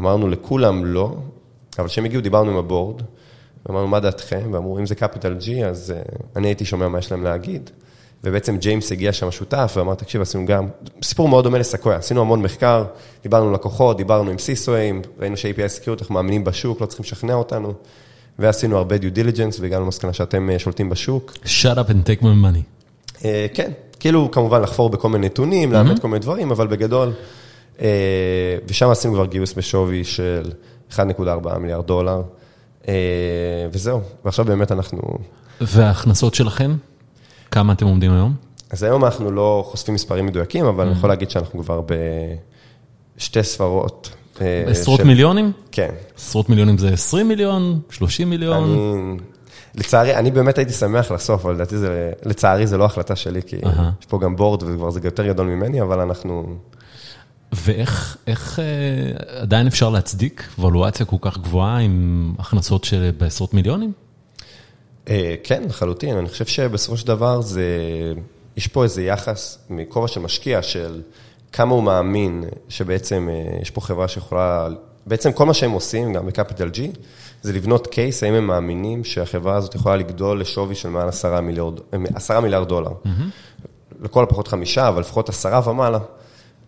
אמרנו 0.01 0.29
לכולם 0.29 0.85
לא, 0.85 1.17
אבל 1.79 1.89
כשהם 1.89 2.05
הגיעו 2.05 2.23
דיברנו 2.23 2.51
עם 2.51 2.57
הבורד, 2.57 3.03
ואמרנו, 3.67 3.89
מה 3.89 4.01
דעתכם? 4.01 4.51
ואמרו, 4.53 4.79
אם 4.79 4.87
זה 4.87 4.95
capital 4.95 5.45
G, 5.45 5.65
אז 5.67 5.95
uh, 5.97 6.23
אני 6.37 6.49
הייתי 6.49 6.65
שומע 6.65 6.89
מה 6.89 6.99
יש 6.99 7.13
להם 7.13 7.25
להגיד. 7.25 7.71
ובעצם 8.25 8.57
ג'יימס 8.57 8.93
הגיע 8.93 9.13
שם 9.13 9.31
שותף 9.31 9.75
ואמר, 9.77 9.95
תקשיב, 9.95 10.23
עשינו 10.23 10.47
גם, 10.47 10.69
סיפור 11.03 11.29
מאוד 11.29 11.45
דומה 11.45 11.59
לסקויה, 11.59 11.97
עשינו 11.97 12.21
המון 12.21 12.43
מחקר, 12.43 12.85
דיברנו 13.23 13.47
עם 13.47 13.55
לקוחות, 13.55 13.97
דיברנו 13.97 14.31
עם 14.31 14.39
סיסואים, 14.39 15.03
ראינו 15.19 15.37
ש-API 15.37 15.83
Security, 15.83 16.01
אנחנו 16.01 16.15
מאמינים 16.15 16.45
בשוק, 16.45 16.81
לא 16.81 16.87
צריכים 16.87 17.05
לשכנע 17.05 17.35
אותנו, 17.35 17.73
ועשינו 18.39 18.77
הרבה 18.77 18.97
due 18.97 19.17
diligence 19.17 19.61
והגענו 19.61 19.85
למסקנה 19.85 20.13
שאתם 20.13 20.49
uh, 20.57 20.59
שולטים 20.59 20.91
בשוק. 20.91 21.33
shut 21.45 21.77
up 21.77 21.91
and 21.91 22.09
take 22.09 22.23
my 22.23 22.25
money. 22.25 22.63
Uh, 23.17 23.23
כן, 23.55 23.71
כאילו 24.01 24.31
כמובן 24.31 24.63
לחפור 24.63 24.91
בכל 24.91 25.09
מיני 25.09 25.27
נתונים, 25.27 25.71
mm-hmm. 25.71 25.75
לאמת 25.75 25.99
כל 25.99 26.09
מיני 26.09 26.21
דברים, 26.21 26.51
אבל 26.51 26.67
בגדול, 26.67 27.13
uh, 27.77 27.81
ושם 28.69 28.89
עשינו 28.91 29.15
כבר 29.15 29.27
גיוס 29.27 29.53
בשווי 29.53 30.05
של 30.05 30.51
1.4 30.91 31.59
מיליארד 31.59 31.87
דולר. 31.87 32.23
אה, 32.89 32.95
וזהו, 33.73 34.01
ועכשיו 34.25 34.45
באמת 34.45 34.73
אנחנו... 34.73 35.19
וההכנסות 35.61 36.35
שלכם? 36.35 36.77
כמה 37.51 37.73
אתם 37.73 37.87
עומדים 37.87 38.13
היום? 38.13 38.35
אז 38.71 38.83
היום 38.83 39.05
אנחנו 39.05 39.31
לא 39.31 39.65
חושפים 39.71 39.95
מספרים 39.95 40.27
מדויקים, 40.27 40.65
אבל 40.65 40.87
אני 40.87 40.93
יכול 40.93 41.09
להגיד 41.09 41.31
שאנחנו 41.31 41.63
כבר 41.63 41.81
בשתי 43.17 43.43
ספרות. 43.43 44.11
אה, 44.41 44.65
עשרות 44.67 45.01
מיליונים? 45.01 45.53
כן. 45.73 45.91
עשרות 46.17 46.49
מיליונים 46.49 46.79
זה 46.79 46.89
20 46.89 47.29
מיליון? 47.29 47.81
30 47.91 48.31
מיליון? 48.31 49.19
לצערי, 49.75 50.17
אני 50.17 50.31
באמת 50.31 50.59
הייתי 50.59 50.73
שמח 50.73 51.11
לסוף, 51.11 51.45
אבל 51.45 51.55
לדעתי 51.55 51.79
זה, 51.79 52.13
לצערי 52.25 52.67
זה 52.67 52.77
לא 52.77 52.85
החלטה 52.85 53.17
שלי, 53.17 53.41
כי 53.47 53.57
יש 54.01 54.07
פה 54.09 54.19
גם 54.19 54.37
בורד 54.37 54.63
וכבר 54.63 54.91
זה 54.91 55.01
יותר 55.05 55.27
גדול 55.27 55.47
ממני, 55.47 55.83
אבל 55.83 56.01
אנחנו... 56.01 56.57
ואיך 57.53 58.17
איך, 58.27 58.59
אה, 58.59 59.41
עדיין 59.41 59.67
אפשר 59.67 59.91
להצדיק 59.91 60.49
וולואציה 60.59 61.07
כל 61.07 61.17
כך 61.21 61.39
גבוהה 61.39 61.79
עם 61.79 62.35
הכנסות 62.39 62.85
של 62.85 63.11
בעשרות 63.19 63.55
מיליונים? 63.55 63.93
אה, 65.09 65.35
כן, 65.45 65.63
לחלוטין. 65.65 66.17
אני 66.17 66.29
חושב 66.29 66.47
שבסופו 66.47 66.97
של 66.97 67.07
דבר 67.07 67.41
זה, 67.41 67.65
יש 68.57 68.67
פה 68.67 68.85
איזה 68.85 69.03
יחס 69.03 69.59
מכובע 69.71 70.09
של 70.09 70.21
משקיע 70.21 70.63
של 70.63 71.03
כמה 71.53 71.75
הוא 71.75 71.83
מאמין 71.83 72.45
שבעצם 72.69 73.29
אה, 73.31 73.59
יש 73.63 73.71
פה 73.71 73.81
חברה 73.81 74.09
שיכולה, 74.09 74.69
בעצם 75.07 75.33
כל 75.33 75.47
מה 75.47 75.55
שהם 75.55 75.71
עושים, 75.71 76.13
גם 76.13 76.27
ב 76.27 76.32
Capital 76.32 76.71
G, 76.75 76.81
זה 77.43 77.53
לבנות 77.53 77.87
case, 77.87 78.23
האם 78.23 78.35
הם 78.35 78.47
מאמינים 78.47 79.05
שהחברה 79.05 79.57
הזאת 79.57 79.75
יכולה 79.75 79.97
לגדול 79.97 80.41
לשווי 80.41 80.75
של 80.75 80.89
מעל 80.89 81.09
עשרה 81.09 81.41
מיליארד, 81.41 81.81
עשרה 82.15 82.41
מיליארד 82.41 82.69
דולר. 82.69 82.91
Mm-hmm. 82.91 83.09
לכל 84.01 84.25
הפחות 84.25 84.49
חמישה, 84.49 84.89
אבל 84.89 85.01
לפחות 85.01 85.29
עשרה 85.29 85.71
ומעלה. 85.71 85.99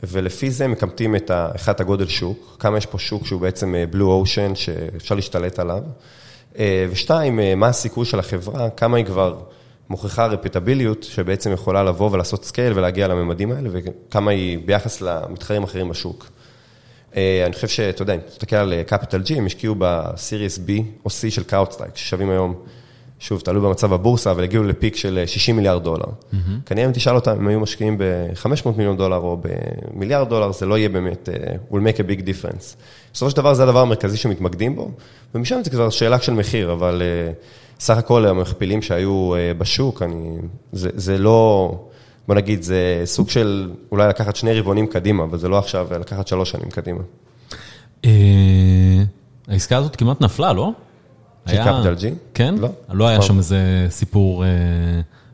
ולפי 0.03 0.51
זה 0.51 0.69
מכמתים 0.69 1.17
את 1.17 1.31
אחד 1.55 1.81
הגודל 1.81 2.07
שוק, 2.07 2.57
כמה 2.59 2.79
יש 2.79 2.87
פה 2.87 2.99
שוק 2.99 3.27
שהוא 3.27 3.41
בעצם 3.41 3.75
blue 3.91 4.11
אה, 4.11 4.15
ocean 4.15 4.55
שאפשר 4.55 5.15
להשתלט 5.15 5.59
עליו, 5.59 5.77
אה, 5.77 5.83
ושתיים, 6.91 7.41
אה, 7.41 7.55
מה 7.55 7.67
הסיכוי 7.67 8.07
של 8.07 8.19
החברה, 8.19 8.71
כמה 8.71 8.97
היא 8.97 9.07
כבר 9.07 9.39
מוכיחה 9.91 10.27
repeatability 10.27 10.93
ות 10.93 11.03
שבעצם 11.03 11.53
יכולה 11.53 11.83
לבוא 11.83 12.11
ולעשות 12.13 12.45
scale 12.45 12.73
ולהגיע 12.79 13.09
לממדים 13.09 13.53
האלה, 13.53 13.69
וכמה 13.73 14.31
היא 14.31 14.59
ביחס 14.65 15.01
למתחרים 15.01 15.63
אחרים 15.63 15.89
בשוק. 15.89 16.27
אני 17.17 17.53
חושב 17.53 17.69
שאתה 17.69 18.03
יודע, 18.03 18.15
אם 18.15 18.21
תסתכל 18.21 18.57
על 18.57 18.83
Capital 18.87 19.23
G, 19.27 19.37
הם 19.37 19.47
השקיעו 19.47 19.75
ב 19.79 19.90
series 19.90 20.59
B 20.59 20.71
או 21.05 21.11
C 21.11 21.31
של 21.31 21.43
CrowdStrike, 21.43 21.97
ששווים 21.97 22.31
היום 22.31 22.55
שוב, 23.21 23.41
תלוי 23.41 23.63
במצב 23.63 23.93
הבורסה, 23.93 24.31
אבל 24.31 24.43
הגיעו 24.43 24.65
ל 24.65 24.71
peak 24.71 24.97
של 24.97 25.23
60 25.27 25.57
מיליארד 25.57 25.85
דולר. 25.85 26.05
Mm-hmm. 26.05 26.37
כנראה 26.67 26.87
אם 26.87 26.93
תשאל 26.93 27.15
אותם, 27.15 27.33
אם 27.41 27.49
היו 27.49 27.61
משקיעים 27.61 27.99
ב-500 27.99 28.69
מיליון 28.77 28.97
דולר 28.97 29.17
או 29.17 29.41
במיליארד 29.95 30.29
דולר, 30.29 30.53
זה 30.53 30.67
לא 30.67 30.79
יהיה 30.79 30.89
באמת, 30.89 31.29
uh, 31.29 31.75
will 31.75 31.79
make 31.79 31.97
a 31.97 32.03
big 32.03 32.21
difference. 32.21 32.77
בסופו 33.13 33.31
של 33.31 33.37
דבר 33.37 33.55
זה 33.55 33.63
הדבר 33.63 33.81
המרכזי 33.81 34.17
שמתמקדים 34.17 34.77
בו, 34.77 34.91
ומשם 35.35 35.61
זה 35.65 35.71
כבר 35.71 35.91
שאלה 35.91 36.21
של 36.21 36.33
מחיר, 36.33 36.73
אבל 36.73 37.03
uh, 37.03 37.83
סך 37.83 37.97
הכל 37.97 38.27
המכפילים 38.27 38.83
שהיו 38.83 39.33
uh, 39.35 39.59
בשוק, 39.59 40.03
אני, 40.03 40.37
זה, 40.73 40.89
זה 40.95 41.19
לא, 41.19 41.75
בוא 42.29 42.35
נגיד, 42.35 42.63
זה 42.63 43.03
סוג 43.05 43.31
של 43.31 43.71
אולי 43.93 44.09
לקחת 44.09 44.37
שני 44.37 44.61
רבעונים 44.61 44.87
קדימה, 44.87 45.25
אבל 45.25 45.39
זה 45.39 45.49
לא 45.49 45.59
עכשיו 45.59 45.89
לקחת 46.01 46.29
שלוש 46.29 46.51
שנים 46.51 46.71
קדימה. 46.71 47.03
העסקה 49.49 49.77
הזאת 49.77 49.97
כמעט 49.97 50.21
נפלה, 50.21 50.53
לא? 50.53 50.73
של 51.47 51.57
קפיטל 51.57 51.95
ג'י? 51.95 52.11
כן? 52.35 52.55
לא. 52.59 52.69
לא 52.91 53.09
היה 53.09 53.23
שם 53.23 53.39
איזה 53.39 53.87
סיפור, 53.91 54.45
אה, 54.45 54.49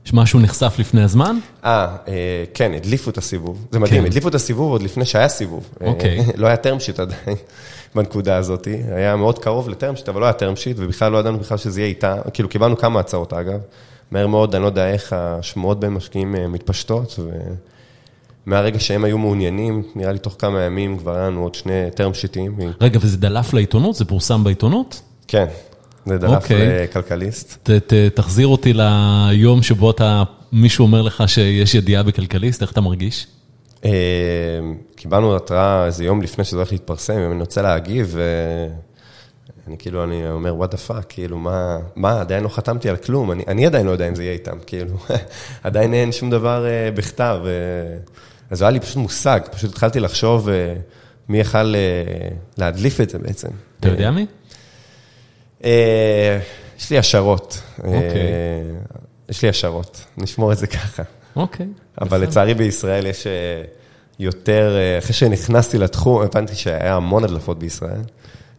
שמשהו 0.07 0.41
נחשף 0.41 0.75
לפני 0.79 1.03
הזמן? 1.03 1.39
אה, 1.65 1.97
אה, 2.09 2.45
כן, 2.55 2.73
הדליפו 2.75 3.11
את 3.11 3.19
הסיבוב. 3.19 3.67
זה 3.73 3.79
מדהים, 3.79 4.01
כן. 4.01 4.07
הדליפו 4.07 4.29
את 4.29 4.35
הסיבוב 4.35 4.73
עוד 4.73 4.83
לפני 4.83 5.05
שהיה 5.05 5.29
סיבוב. 5.29 5.69
אה, 5.83 5.87
אוקיי. 5.87 6.25
לא 6.37 6.47
היה 6.47 6.57
term 6.57 6.81
sheet 6.81 7.03
עדיין 7.03 7.37
בנקודה 7.95 8.37
הזאת. 8.37 8.69
היה 8.97 9.17
מאוד 9.17 9.39
קרוב 9.39 9.69
לterm 9.69 10.01
sheet, 10.01 10.11
אבל 10.11 10.21
לא 10.21 10.27
היה 10.27 10.35
term 10.35 10.57
sheet, 10.57 10.75
ובכלל 10.77 11.13
לא 11.13 11.19
ידענו 11.19 11.39
בכלל 11.39 11.59
שזה 11.59 11.81
יהיה 11.81 11.89
איתה. 11.89 12.17
כאילו, 12.33 12.49
קיבלנו 12.49 12.77
כמה 12.77 13.01
הצעות, 13.01 13.33
אגב. 13.33 13.61
מהר 14.11 14.27
מאוד, 14.27 14.55
אני 14.55 14.63
לא 14.63 14.69
יודע 14.69 14.89
איך 14.89 15.13
השמועות 15.13 15.81
בין 15.81 15.91
משקיעים 15.91 16.53
מתפשטות, 16.53 17.19
ומהרגע 18.47 18.81
שהם 18.81 19.05
היו 19.05 19.19
מעוניינים, 19.19 19.83
נראה 19.95 20.13
לי 20.13 20.19
תוך 20.19 20.37
כמה 20.39 20.63
ימים 20.63 20.99
כבר 20.99 21.15
היה 21.15 21.27
לנו 21.27 21.43
עוד 21.43 21.55
שני 21.55 21.89
term 21.97 22.15
שיטים. 22.15 22.57
רגע, 22.81 22.99
וזה 23.03 23.17
דלף 23.17 23.55
לעיתונות? 23.55 23.95
זה 23.95 24.05
פורסם 24.05 24.45
בעיתונות? 24.45 25.03
כן, 25.29 25.47
זה 26.07 26.19
דלף 26.19 26.43
אוקיי. 26.43 26.85
לכלכליסט. 26.85 27.71
תחזיר 28.15 28.47
אותי 28.47 28.73
ליום 28.73 29.63
שבו 29.63 29.91
אתה, 29.91 30.23
מישהו 30.53 30.83
אומר 30.85 31.03
לך 31.03 31.25
שיש 31.27 31.75
ידיעה 31.75 32.03
בכלכליסט, 32.03 32.63
איך 32.63 32.73
אתה 32.73 32.81
מרגיש? 32.81 33.27
קיבלנו 34.97 35.37
התראה 35.37 35.87
איזה 35.87 36.05
יום 36.05 36.23
לפני 36.23 36.45
שזה 36.45 36.57
הולך 36.57 36.73
להתפרסם, 36.73 37.19
אם 37.19 37.33
אני 37.33 37.41
רוצה 37.41 37.63
להגיב, 37.63 38.17
אני 39.69 39.77
כאילו, 39.79 40.05
אני 40.05 40.31
אומר, 40.31 40.55
what 40.63 40.73
the 40.73 40.91
fuck, 40.91 41.03
כאילו, 41.09 41.39
מה, 41.39 41.79
מה, 41.97 42.21
עדיין 42.21 42.45
לא 42.45 42.49
חתמתי 42.49 42.89
על 42.89 42.97
כלום, 42.97 43.33
אני, 43.33 43.45
אני 43.49 43.67
עדיין 43.67 43.87
לא 43.87 43.91
יודע 43.91 44.09
אם 44.09 44.15
זה 44.15 44.23
יהיה 44.23 44.33
איתם, 44.33 44.57
כאילו, 44.67 44.97
עדיין 45.65 45.95
אין 45.95 46.13
שום 46.13 46.31
דבר 46.31 46.65
uh, 46.65 46.97
בכתב. 46.97 47.39
Uh, 47.43 48.11
אז 48.51 48.63
היה 48.63 48.71
לי 48.71 48.81
פשוט 48.81 48.97
מושג, 48.97 49.41
פשוט 49.53 49.71
התחלתי 49.71 50.01
לחשוב 50.01 50.49
uh, 50.49 50.53
מי 51.29 51.39
יכל 51.39 51.75
uh, 51.75 52.35
להדליף 52.59 53.01
את 53.01 53.11
זה 53.11 53.19
בעצם. 53.19 53.49
אתה 53.81 53.89
יודע 53.89 54.11
מי? 54.11 54.27
Uh, 55.67 55.69
יש 56.79 56.91
לי 56.91 56.99
השערות. 56.99 57.63
אוקיי. 57.79 58.01
Uh, 58.01 58.99
יש 59.29 59.43
לי 59.43 59.49
השערות, 59.49 60.05
נשמור 60.19 60.53
את 60.53 60.59
זה 60.59 60.67
ככה. 60.67 61.03
אוקיי. 61.37 61.67
אבל 62.01 62.21
לצערי 62.21 62.55
בישראל 62.55 63.07
יש 63.07 63.27
יותר, 64.19 64.77
אחרי 64.99 65.13
שנכנסתי 65.13 65.79
לתחום, 65.79 66.23
הבנתי 66.23 66.55
שהיה 66.55 66.97
המון 66.97 67.25
הדלפות 67.25 67.59
בישראל. 67.59 68.01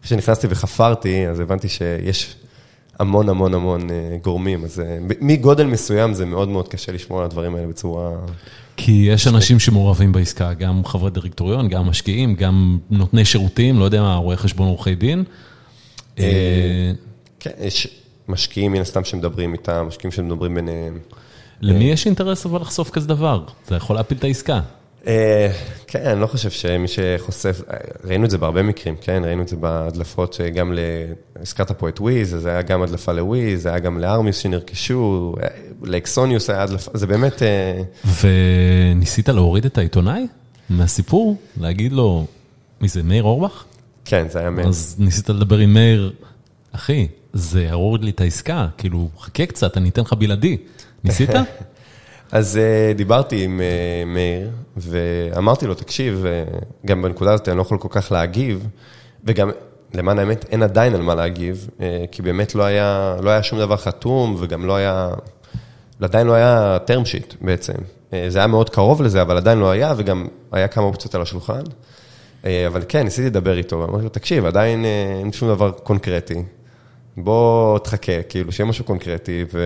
כשנכנסתי 0.02 0.48
וחפרתי, 0.50 1.28
אז 1.28 1.39
הבנתי 1.39 1.70
שיש 1.70 2.36
המון 3.00 3.30
המון 3.30 3.54
המון 3.54 3.89
אה, 3.89 4.17
גורמים, 4.24 4.63
אז 4.63 4.80
אה, 4.80 4.98
מגודל 5.22 5.65
מסוים 5.65 6.13
זה 6.13 6.26
מאוד 6.26 6.50
מאוד 6.50 6.67
קשה 6.67 6.91
לשמור 6.91 7.20
על 7.20 7.26
הדברים 7.26 7.56
האלה 7.56 7.67
בצורה... 7.67 8.12
כי 8.78 8.91
יש 8.91 9.28
אנשים 9.28 9.60
שמעורבים 9.60 10.12
בעסקה, 10.12 10.54
גם 10.54 10.86
חברי 10.86 11.10
דירקטוריון, 11.10 11.67
גם 11.67 11.88
משקיעים, 11.88 12.36
גם 12.36 12.78
נותני 12.89 13.26
שירותים, 13.26 13.80
לא 13.80 13.86
יודע 13.86 14.02
מה, 14.02 14.15
רואי 14.15 14.38
חשבון 14.38 14.67
עורכי 14.67 14.96
דין. 14.96 15.24
אה, 16.19 16.91
כן, 17.39 17.51
יש 17.60 17.88
משקיעים 18.27 18.71
מן 18.71 18.82
הסתם 18.82 19.03
שמדברים 19.03 19.53
איתם, 19.53 19.86
משקיעים 19.88 20.12
שמדברים 20.12 20.56
ביניהם. 20.56 20.99
למי 21.62 21.84
יש 21.84 22.06
אינטרס 22.06 22.45
אבל 22.45 22.62
לחשוף 22.62 22.89
כזה 22.89 23.08
דבר? 23.08 23.43
זה 23.67 23.75
יכול 23.75 23.95
להפיל 23.95 24.17
את 24.17 24.23
העסקה. 24.23 24.60
אה, 25.08 25.51
כן, 25.88 26.06
אני 26.06 26.21
לא 26.21 26.27
חושב 26.27 26.49
שמי 26.49 26.88
שחושף, 26.88 27.62
ראינו 28.03 28.25
את 28.25 28.30
זה 28.30 28.38
בהרבה 28.38 28.63
מקרים, 28.63 28.95
כן? 29.01 29.21
ראינו 29.25 29.41
את 29.41 29.47
זה 29.47 29.56
בהדלפות 29.56 30.34
שגם, 30.34 30.73
הזכרת 31.41 31.71
פה 31.71 31.89
את 31.89 31.99
Wiz, 32.00 32.36
זה 32.39 32.49
היה 32.49 32.62
גם 32.62 32.82
הדלפה 32.82 33.12
ל 33.12 33.22
Wiz, 33.22 33.62
זה 33.62 33.69
היה 33.69 33.80
גם 33.80 33.99
ל 34.00 34.06
Armis 34.06 34.38
שנרכשו, 34.38 35.36
ל 35.84 35.92
Axonius 35.92 36.50
היה 36.49 36.63
הדלפה, 36.63 36.91
זה 36.93 37.08
באמת... 37.08 37.43
אה, 37.43 37.82
וניסית 38.21 39.30
להוריד 39.30 39.65
את 39.65 39.77
העיתונאי 39.77 40.27
מהסיפור? 40.69 41.38
להגיד 41.58 41.91
לו, 41.91 42.25
מי 42.82 42.88
זה, 42.88 43.03
מאיר 43.03 43.23
אורבך? 43.23 43.63
כן, 44.08 44.28
זה 44.30 44.39
היה 44.39 44.50
מאיר. 44.50 44.67
אז 44.67 44.96
ניסית 45.00 45.30
לדבר 45.30 45.58
עם 45.58 45.74
מאיר, 45.74 46.13
אחי, 46.72 47.08
זה 47.34 47.63
יוריד 47.63 48.04
לי 48.04 48.12
את 48.12 48.22
העסקה, 48.22 48.67
כאילו, 48.78 49.10
חכה 49.20 49.46
קצת, 49.46 49.78
אני 49.78 49.89
אתן 49.89 50.02
לך 50.02 50.13
בלעדי. 50.13 50.58
ניסית? 51.04 51.30
אז 52.32 52.60
uh, 52.60 52.98
דיברתי 52.98 53.43
עם 53.43 53.60
uh, 53.60 54.08
מאיר, 54.10 54.50
ואמרתי 54.78 55.67
לו, 55.67 55.74
תקשיב, 55.74 56.26
uh, 56.26 56.65
גם 56.86 57.02
בנקודה 57.02 57.34
הזאת 57.34 57.50
אני 57.50 57.58
לא 57.58 57.62
יכול 57.62 57.78
כל 57.78 57.88
כך 57.91 58.12
להגיב, 58.12 58.67
וגם, 59.24 59.50
למען 59.93 60.20
האמת, 60.20 60.46
אין 60.50 60.63
עדיין 60.63 60.96
על 60.96 61.02
מה 61.02 61.15
להגיב, 61.15 61.70
כי 62.12 62.22
באמת 62.22 62.56
לא 62.56 62.63
היה, 62.63 63.15
לא 63.22 63.30
היה 63.30 63.43
שום 63.43 63.60
דבר 63.60 63.78
חתום, 63.78 64.36
וגם 64.39 64.65
לא 64.65 64.76
היה, 64.76 65.10
עדיין 66.02 66.28
לא 66.28 66.34
היה 66.34 66.78
term 66.88 67.06
sheet 67.06 67.36
בעצם. 67.41 67.74
זה 68.28 68.39
היה 68.39 68.48
מאוד 68.48 68.70
קרוב 68.70 69.02
לזה, 69.02 69.22
אבל 69.22 69.38
עדיין 69.38 69.58
לא 69.58 69.72
היה, 69.72 69.93
וגם 69.98 70.28
היה 70.52 70.67
כמה 70.67 70.86
אופציות 70.86 71.15
על 71.15 71.22
השולחן. 71.22 71.62
Uh, 72.43 72.47
אבל 72.67 72.82
כן, 72.88 73.04
ניסיתי 73.04 73.28
לדבר 73.28 73.58
איתו, 73.58 73.80
ואמרתי 73.80 74.04
לו, 74.04 74.10
תקשיב, 74.10 74.45
עדיין 74.45 74.84
uh, 74.84 75.19
אין 75.19 75.32
שום 75.32 75.50
דבר 75.50 75.71
קונקרטי. 75.71 76.43
בוא 77.17 77.80
תחכה, 77.80 78.23
כאילו, 78.30 78.52
שיהיה 78.52 78.69
משהו 78.69 78.86
קונקרטי, 78.86 79.45
ו... 79.54 79.62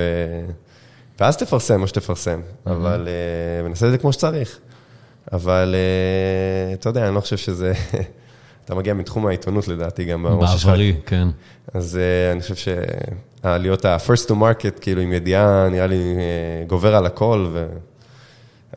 ואז 1.21 1.37
תפרסם 1.37 1.81
מה 1.81 1.87
שתפרסם, 1.87 2.41
אבל 2.65 3.07
אה, 3.07 3.69
נעשה 3.69 3.85
את 3.85 3.91
זה 3.91 3.97
כמו 3.97 4.13
שצריך. 4.13 4.59
אבל 5.31 5.75
אה, 5.77 6.73
אתה 6.73 6.89
יודע, 6.89 7.07
אני 7.07 7.15
לא 7.15 7.19
חושב 7.19 7.37
שזה... 7.37 7.73
אתה 8.65 8.75
מגיע 8.75 8.93
מתחום 8.93 9.27
העיתונות 9.27 9.67
לדעתי 9.67 10.05
גם 10.05 10.23
בראש 10.23 10.51
שלך. 10.51 10.65
בעברי, 10.65 10.95
כן. 11.05 11.27
אז 11.73 11.97
אה, 11.97 12.31
אני 12.31 12.41
חושב 12.41 12.73
שלהיות 13.43 13.85
ה-first 13.85 14.27
to 14.27 14.31
market, 14.31 14.79
כאילו 14.81 15.01
עם 15.01 15.13
ידיעה, 15.13 15.69
נראה 15.69 15.87
לי 15.87 16.15
גובר 16.67 16.95
על 16.95 17.05
הכל, 17.05 17.47
ו... 17.51 17.67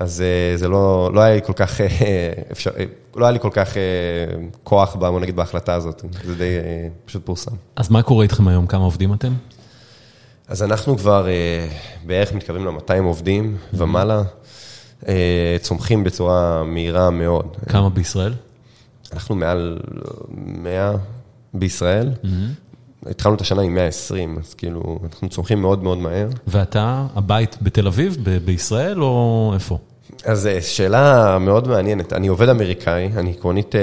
אז 0.00 0.24
זה 0.57 0.68
לא, 0.68 1.11
לא 1.14 1.20
היה 1.20 1.35
לי 1.35 1.42
כל 1.42 1.52
כך, 1.52 1.80
אפשר, 2.52 2.70
לא 3.16 3.24
היה 3.24 3.33
לי 3.33 3.40
כל 3.40 3.50
כך 3.52 3.76
כוח, 4.64 4.94
בוא 4.94 5.20
נגיד, 5.20 5.37
בהחלטה 5.37 5.74
הזאת, 5.74 6.04
זה 6.24 6.35
די 6.35 6.57
פשוט 7.04 7.26
פורסם. 7.26 7.52
אז 7.76 7.90
מה 7.90 8.02
קורה 8.02 8.22
איתכם 8.22 8.48
היום? 8.48 8.66
כמה 8.66 8.85
עובדים 8.85 9.14
אתם? 9.14 9.33
אז 10.48 10.62
אנחנו 10.62 10.98
כבר 10.98 11.28
אה, 11.28 11.68
בערך 12.07 12.33
מתקרבים 12.33 12.66
ל-200 12.66 13.02
עובדים 13.02 13.57
ומעלה, 13.72 14.22
אה, 15.09 15.57
צומחים 15.61 16.04
בצורה 16.04 16.64
מהירה 16.64 17.11
מאוד. 17.11 17.57
כמה 17.68 17.88
בישראל? 17.88 18.35
אנחנו 19.12 19.35
מעל 19.35 19.78
100 20.28 20.92
בישראל. 21.54 22.11
התחלנו 23.11 23.37
את 23.37 23.40
השנה 23.40 23.62
עם 23.62 23.75
120, 23.75 24.38
אז 24.38 24.55
כאילו, 24.55 24.99
אנחנו 25.05 25.29
צומחים 25.29 25.62
מאוד 25.62 25.83
מאוד 25.83 25.99
מהר. 25.99 26.29
ואתה, 26.47 27.07
הבית 27.14 27.57
בתל 27.62 27.87
אביב, 27.87 28.17
בישראל, 28.45 29.03
או 29.03 29.51
איפה? 29.55 29.79
אז 30.25 30.47
אה, 30.47 30.61
שאלה 30.61 31.38
מאוד 31.38 31.69
מעניינת. 31.69 32.12
אני 32.12 32.29
עובד 32.29 32.49
אמריקאי, 32.49 33.11
אני 33.17 33.31
עקרונית 33.31 33.75
אה, 33.75 33.81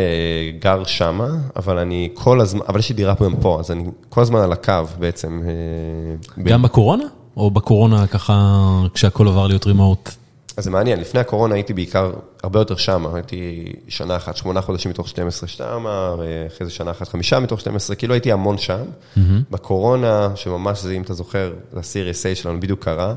גר 0.60 0.84
שמה, 0.84 1.28
אבל 1.56 1.78
אני 1.78 2.10
כל 2.14 2.42
הזמן, 2.42 2.62
אבל 2.68 2.80
יש 2.80 2.90
לי 2.90 2.96
דירה 2.96 3.14
גם 3.24 3.36
פה, 3.42 3.60
אז 3.60 3.72
אני 3.72 3.84
כל 4.10 4.22
הזמן 4.22 4.40
על 4.40 4.52
הקו 4.52 4.74
בעצם. 5.00 5.42
אה, 5.46 6.44
גם 6.44 6.62
בקורונה? 6.62 7.04
או 7.38 7.52
בקורונה 7.52 8.08
ככה, 8.08 8.62
כשהכול 8.94 9.28
עבר 9.28 9.48
להיות 9.48 9.66
רימוט? 9.66 10.10
אז 10.58 10.64
זה 10.64 10.72
מעניין, 10.72 11.00
לפני 11.00 11.20
הקורונה 11.20 11.56
הייתי 11.56 11.74
בעיקר 11.74 12.12
הרבה 12.44 12.60
יותר 12.60 12.76
שמה, 12.76 13.16
הייתי 13.16 13.66
שנה 13.88 14.16
אחת, 14.16 14.36
שמונה 14.36 14.62
חודשים 14.62 14.92
מתוך 14.92 15.08
12 15.08 15.50
שמה, 15.50 16.16
אחרי 16.48 16.68
זה 16.68 16.72
שנה 16.72 16.92
אחת, 16.92 17.08
חמישה 17.08 17.40
מתוך 17.40 17.60
12, 17.60 17.96
כאילו 17.96 18.14
הייתי 18.14 18.32
המון 18.32 18.58
שם. 18.58 18.82
Mm-hmm. 18.84 19.20
בקורונה, 19.52 20.32
שממש 20.36 20.80
זה, 20.80 20.94
אם 20.94 21.02
אתה 21.02 21.14
זוכר, 21.14 21.54
ה-Series 21.76 22.34
A 22.34 22.36
שלנו 22.36 22.60
בדיוק 22.60 22.84
קרה. 22.84 23.16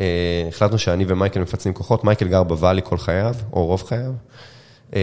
אה, 0.00 0.06
החלטנו 0.48 0.78
שאני 0.78 1.04
ומייקל 1.08 1.40
מפצלים 1.40 1.74
כוחות, 1.74 2.04
מייקל 2.04 2.28
גר 2.28 2.42
בוואלי 2.42 2.80
כל 2.84 2.98
חייו, 2.98 3.34
או 3.52 3.66
רוב 3.66 3.82
חייו, 3.82 4.12
אה, 4.94 5.00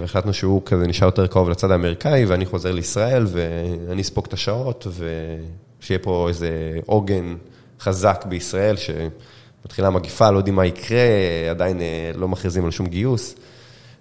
והחלטנו 0.00 0.34
שהוא 0.34 0.62
כזה 0.64 0.86
נשאר 0.86 1.08
יותר 1.08 1.26
קרוב 1.26 1.50
לצד 1.50 1.70
האמריקאי, 1.70 2.24
ואני 2.24 2.46
חוזר 2.46 2.72
לישראל, 2.72 3.26
ואני 3.28 4.02
אספוג 4.02 4.24
את 4.28 4.32
השעות, 4.32 4.86
ושיהיה 5.80 5.98
פה 5.98 6.28
איזה 6.28 6.78
עוגן 6.86 7.34
חזק 7.80 8.24
בישראל, 8.28 8.76
שמתחילה 9.64 9.88
המגיפה, 9.88 10.30
לא 10.30 10.38
יודעים 10.38 10.54
מה 10.54 10.66
יקרה, 10.66 10.98
עדיין 11.50 11.80
אה, 11.80 12.10
לא 12.14 12.28
מכריזים 12.28 12.64
על 12.64 12.70
שום 12.70 12.86
גיוס. 12.86 13.34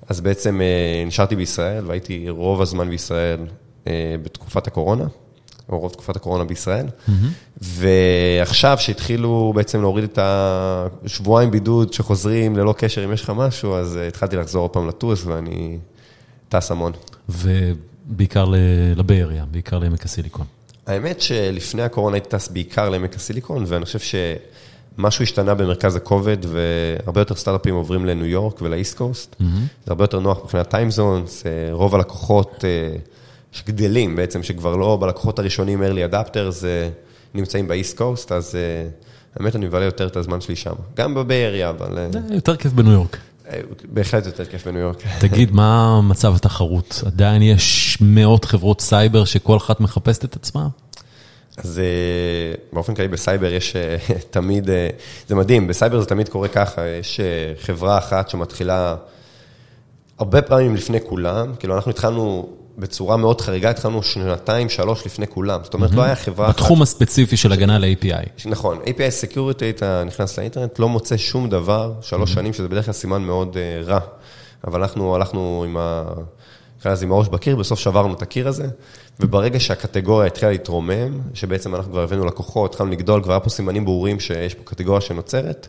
אז 0.10 0.22
בעצם 0.22 0.62
נשארתי 1.06 1.36
בישראל, 1.36 1.86
והייתי 1.88 2.30
רוב 2.30 2.62
הזמן 2.62 2.90
בישראל 2.90 3.40
בתקופת 4.24 4.68
הקורונה. 4.68 5.06
או 5.70 5.80
רוב 5.80 5.92
תקופת 5.92 6.16
הקורונה 6.16 6.44
בישראל. 6.44 6.86
Mm-hmm. 6.88 7.12
ועכשיו 7.62 8.78
שהתחילו 8.80 9.54
בעצם 9.56 9.82
להוריד 9.82 10.04
את 10.04 10.20
השבועיים 10.22 11.52
בידוד 11.52 11.94
שחוזרים 11.94 12.58
ללא 12.58 12.74
קשר 12.78 13.06
אם 13.06 13.14
יש 13.14 13.22
לך 13.22 13.30
משהו, 13.36 13.76
אז 13.76 13.98
אה, 13.98 14.08
התחלתי 14.08 14.36
לחזור 14.36 14.62
עוד 14.62 14.72
פעם 14.72 14.88
לטוס 14.88 15.26
ואני 15.26 15.78
טס 16.50 16.72
המון. 16.72 16.92
ובעיקר 17.30 18.46
לבאריה, 18.96 19.46
בעיקר 19.52 19.80
לעמק 19.80 20.06
הסיליקון. 20.06 20.46
האמת 20.88 21.22
שלפני 21.22 21.82
הקורונה 21.82 22.16
הייתי 22.16 22.30
טס 22.30 22.48
בעיקר 22.48 22.90
לעמק 22.90 23.16
הסיליקון, 23.16 23.64
ואני 23.68 23.86
חושב 23.86 24.00
שמשהו 24.98 25.24
השתנה 25.24 25.54
במרכז 25.54 25.96
הכובד, 25.96 26.38
והרבה 26.46 27.22
יותר 27.22 27.36
סטארט-אפים 27.36 27.76
עוברים 27.76 28.06
לניו 28.06 28.26
יורק 28.26 28.62
ולאיסט 28.62 28.98
קוסט. 28.98 29.36
Mm-hmm. 29.40 29.44
זה 29.86 29.92
הרבה 29.92 30.04
יותר 30.04 30.20
נוח 30.20 30.40
מבחינת 30.44 30.70
טיימזונס, 30.70 31.46
אה, 31.46 31.52
רוב 31.72 31.96
הלקוחות... 31.96 32.66
אה, 32.66 32.98
שגדלים 33.54 34.16
בעצם, 34.16 34.44
שכבר 34.44 34.76
לא 34.76 34.98
בלקוחות 35.02 35.40
הראשונים 35.40 35.82
early 35.84 36.14
adopters 36.14 36.66
נמצאים 37.34 37.68
ב 37.68 37.74
East 37.74 37.98
Coast, 37.98 38.32
אז 38.32 38.56
אה, 38.56 38.90
האמת 39.36 39.56
אני 39.56 39.66
מבלה 39.66 39.86
יותר 39.86 40.08
את 40.08 40.18
הזמן 40.18 40.42
שלי 40.42 40.56
שם. 40.56 40.74
גם 40.98 41.14
ב 41.14 41.28
Bay 41.28 41.70
אבל... 41.70 41.98
אה, 41.98 42.04
אה, 42.04 42.36
יותר 42.36 42.56
כיף 42.56 42.72
בניו 42.72 42.92
יורק. 42.92 43.18
בהחלט 43.94 44.26
יותר 44.26 44.46
כיף 44.46 44.68
בניו 44.68 44.82
יורק. 44.82 45.04
תגיד, 45.20 45.52
מה 45.52 46.02
מצב 46.02 46.36
התחרות? 46.36 47.04
עדיין 47.06 47.42
יש 47.42 47.98
מאות 48.02 48.46
חברות 48.46 48.82
סייבר 48.82 49.26
שכל 49.26 49.58
אחת 49.58 49.80
מחפשת 49.80 50.26
את 50.26 50.36
עצמה? 50.36 50.68
אז 51.58 51.82
באופן 52.74 52.96
כללי 52.96 53.08
בסייבר 53.08 53.54
יש 53.54 53.76
תמיד, 54.30 54.70
זה 55.28 55.36
מדהים, 55.36 55.68
בסייבר 55.68 56.00
זה 56.00 56.06
תמיד 56.06 56.30
קורה 56.30 56.48
ככה, 56.48 56.88
יש 56.88 57.20
חברה 57.62 57.98
אחת 57.98 58.30
שמתחילה 58.30 58.96
הרבה 60.20 60.42
פעמים 60.42 60.76
לפני 60.76 60.98
כולם, 61.02 61.56
כאילו 61.60 61.76
אנחנו 61.76 61.92
התחלנו 61.92 62.50
בצורה 62.78 63.18
מאוד 63.18 63.42
חריגה, 63.42 63.70
התחלנו 63.70 64.04
שנתיים, 64.04 64.70
שלוש 64.70 65.06
לפני 65.06 65.28
כולם. 65.28 65.60
זאת 65.64 65.74
אומרת, 65.74 65.92
לא 65.92 66.04
היה 66.04 66.16
חברה 66.16 66.46
אחת... 66.50 66.56
בתחום 66.56 66.82
הספציפי 66.82 67.38
של 67.38 67.52
הגנה 67.52 67.80
ל-API. 67.80 68.30
נכון, 68.46 68.78
API 68.86 69.32
Security, 69.32 69.64
אתה 69.70 70.04
נכנס 70.04 70.40
לאינטרנט, 70.40 70.80
לא 70.80 70.90
מוצא 70.90 71.18
שום 71.18 71.50
דבר, 71.50 71.94
שלוש 72.02 72.34
שנים, 72.34 72.54
שזה 72.54 72.68
בדרך 72.68 72.86
כלל 72.86 72.94
סימן 72.94 73.22
מאוד 73.22 73.54
uh, 73.54 73.88
רע. 73.88 74.00
אבל 74.68 74.82
אנחנו 74.82 75.16
הלכנו 75.16 75.64
עם 75.68 75.78
ה... 75.78 76.04
נקרא 76.84 76.92
לזה 76.92 77.06
עם 77.06 77.12
הראש 77.12 77.28
בקיר, 77.28 77.56
בסוף 77.56 77.80
שברנו 77.80 78.14
את 78.14 78.22
הקיר 78.22 78.48
הזה, 78.48 78.68
וברגע 79.20 79.60
שהקטגוריה 79.60 80.28
התחילה 80.28 80.52
להתרומם, 80.52 81.20
שבעצם 81.34 81.76
אנחנו 81.76 81.92
כבר 81.92 82.04
הבאנו 82.04 82.26
לקוחות, 82.26 82.72
התחלנו 82.72 82.92
לגדול, 82.92 83.24
כבר 83.24 83.34
היה 83.34 83.40
פה 83.40 83.50
סימנים 83.50 83.86
ברורים 83.86 84.20
שיש 84.20 84.54
פה 84.54 84.64
קטגוריה 84.64 85.02
שנוצרת, 85.02 85.68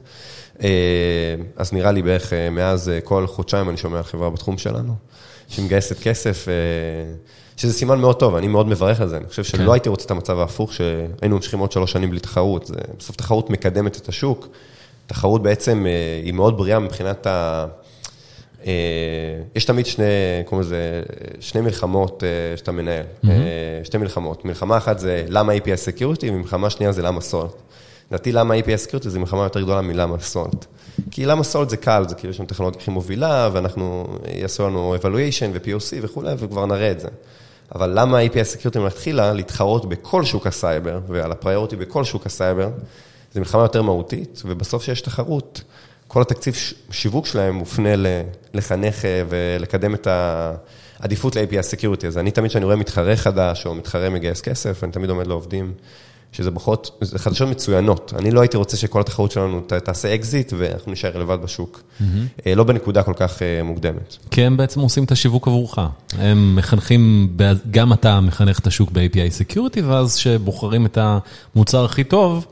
אה, 0.63 0.69
אז 1.57 1.73
נראה 1.73 1.93
לי 1.93 2.03
בערך 2.03 2.33
אה, 2.33 2.51
מאז 2.51 2.91
כל 3.05 3.27
חודשיים 3.27 3.69
אני 3.69 3.77
שומע 3.77 3.97
על 3.97 4.03
חברה 4.03 4.31
בתחום 4.31 4.59
שלנו, 4.59 4.95
שמגייסת 5.49 5.99
כסף, 6.03 6.47
שזה 7.57 7.73
סימן 7.73 8.01
מאוד 8.01 8.19
טוב, 8.19 8.35
אני 8.35 8.49
מאוד 8.49 8.69
מברך 8.69 9.01
על 9.01 9.09
זה, 9.09 9.17
אני 9.17 9.29
חושב 9.29 9.45
שלא 9.45 9.67
כן. 9.67 9.73
הייתי 9.73 9.89
רוצה 9.89 10.07
את 10.07 10.11
המצב 10.11 10.39
ההפוך, 10.39 10.73
שהיינו 10.73 11.37
ממשיכים 11.37 11.59
עוד 11.59 11.73
שלוש 11.73 11.93
שנים 11.93 12.11
בלי 12.11 12.21
תחרות, 12.21 12.67
זה, 12.67 12.75
בסוף 12.99 13.17
תחרות 13.17 13.51
מקדמת 13.51 13.97
את 13.97 14.09
השוק, 14.09 14.49
תחרות 15.07 15.43
בעצם 15.43 15.87
היא 16.25 16.33
מאוד 16.33 16.57
בריאה 16.57 16.79
מבחינת 16.79 17.27
ה... 17.27 17.67
אה, 18.67 18.73
יש 19.55 19.65
תמיד 19.65 19.87
שני, 19.87 20.05
קוראים 20.45 20.67
לזה, 20.67 21.03
שני 21.41 21.61
מלחמות 21.61 22.25
אה, 22.25 22.57
שאתה 22.57 22.73
מנהל, 22.73 23.05
mm-hmm. 23.25 23.29
שתי 23.85 23.99
מלחמות. 23.99 24.45
מלחמה 24.45 24.77
אחת 24.77 24.99
זה 24.99 25.25
למה 25.29 25.53
API 25.53 25.99
Security, 25.99 26.25
ומלחמה 26.29 26.71
שנייה 26.71 26.93
זה 26.93 27.03
למה 27.03 27.21
סולט. 27.21 27.55
לדעתי 28.11 28.33
למה 28.33 28.55
API 28.55 28.89
Security 28.89 29.09
זה 29.09 29.19
מלחמה 29.19 29.43
יותר 29.43 29.61
גדולה 29.61 29.81
מלמה 29.81 30.19
Salt. 30.21 30.67
כי 31.11 31.27
למה 31.27 31.45
Salt 31.45 31.71
זה 31.71 31.77
קל, 31.77 32.05
זה 32.09 32.15
כאילו 32.15 32.31
יש 32.31 32.39
לנו 32.39 32.49
טכנולוגיה 32.49 32.81
הכי 32.81 32.91
מובילה, 32.91 33.51
ואנחנו, 33.53 34.07
יעשו 34.35 34.67
לנו 34.67 34.97
evaluation 35.01 35.47
ו-POC 35.53 35.97
וכולי, 36.03 36.35
וכבר 36.39 36.67
נראה 36.67 36.91
את 36.91 37.01
זה. 37.01 37.09
אבל 37.75 37.93
למה 37.95 38.23
API 38.23 38.57
Security 38.57 38.79
מלכתחילה 38.79 39.33
להתחרות 39.33 39.89
בכל 39.89 40.25
שוק 40.25 40.47
הסייבר, 40.47 41.01
ועל 41.09 41.33
ה 41.33 41.38
priority 41.38 41.77
בכל 41.77 42.05
שוק 42.05 42.27
הסייבר, 42.27 42.71
זה 43.33 43.41
מלחמה 43.41 43.63
יותר 43.63 43.83
מהותית, 43.83 44.43
ובסוף 44.45 44.83
שיש 44.83 45.01
תחרות, 45.01 45.63
כל 46.15 46.23
התקציב 46.23 46.55
שיווק 46.91 47.27
שלהם 47.27 47.55
מופנה 47.55 47.89
לחנך 48.55 49.05
אה, 49.05 49.23
ולקדם 49.29 49.95
את 49.95 50.09
העדיפות 51.01 51.37
ל-API 51.37 51.75
Security. 51.75 52.07
אז 52.07 52.19
אני 52.19 52.31
תמיד 52.31 52.51
כשאני 52.51 52.65
רואה 52.65 52.77
מתחרה 52.77 53.17
חדש 53.17 53.67
או 53.67 53.75
מתחרה 53.75 54.11
מגייס 54.11 54.41
כסף, 54.41 54.85
אני 54.85 54.93
תמיד 54.93 55.11
עומד 55.11 55.27
לעובדים, 55.27 55.73
שזה 56.33 56.51
פחות, 56.51 56.99
זה 57.01 57.19
חדשות 57.19 57.49
מצוינות. 57.49 58.13
אני 58.19 58.31
לא 58.31 58.41
הייתי 58.41 58.57
רוצה 58.57 58.77
שכל 58.77 59.01
התחרות 59.01 59.31
שלנו 59.31 59.61
תעשה 59.61 60.15
אקזיט 60.15 60.53
ואנחנו 60.57 60.93
נשאר 60.93 61.19
לבד 61.19 61.39
בשוק. 61.43 61.83
Mm-hmm. 62.01 62.05
לא 62.57 62.65
בנקודה 62.65 63.03
כל 63.03 63.15
כך 63.17 63.43
אה, 63.43 63.63
מוקדמת. 63.63 64.17
כי 64.31 64.43
הם 64.43 64.57
בעצם 64.57 64.81
עושים 64.81 65.05
את 65.05 65.13
השיווק 65.13 65.49
עבורך. 65.49 65.79
הם 66.19 66.57
מחנכים, 66.57 67.37
גם 67.71 67.93
אתה 67.93 68.21
מחנך 68.21 68.59
את 68.59 68.67
השוק 68.67 68.91
ב-API 68.91 69.53
Security, 69.53 69.85
ואז 69.85 70.17
כשבוחרים 70.17 70.87
את 70.87 70.99
המוצר 71.01 71.85
הכי 71.85 72.05
טוב, 72.05 72.47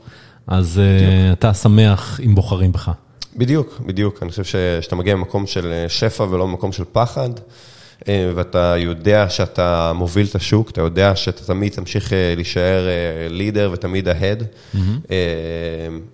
אז 0.47 0.81
בדיוק. 0.97 1.39
אתה 1.39 1.53
שמח 1.53 2.19
אם 2.25 2.35
בוחרים 2.35 2.71
בך. 2.71 2.91
בדיוק, 3.35 3.79
בדיוק. 3.85 4.23
אני 4.23 4.29
חושב 4.29 4.43
שאתה 4.81 4.95
מגיע 4.95 5.15
ממקום 5.15 5.47
של 5.47 5.71
אה, 5.71 5.89
שפע 5.89 6.23
ולא 6.23 6.47
ממקום 6.47 6.71
של 6.71 6.83
פחד, 6.91 7.29
אה, 8.07 8.31
ואתה 8.35 8.75
יודע 8.77 9.29
שאתה 9.29 9.91
מוביל 9.95 10.27
את 10.29 10.35
השוק, 10.35 10.69
אתה 10.69 10.81
יודע 10.81 11.15
שאתה 11.15 11.43
תמיד 11.43 11.71
תמשיך 11.71 12.13
אה, 12.13 12.33
להישאר 12.35 12.87
leader 13.29 13.69
ותמיד 13.73 14.07
ההד, 14.07 14.43
mm-hmm. 14.43 14.77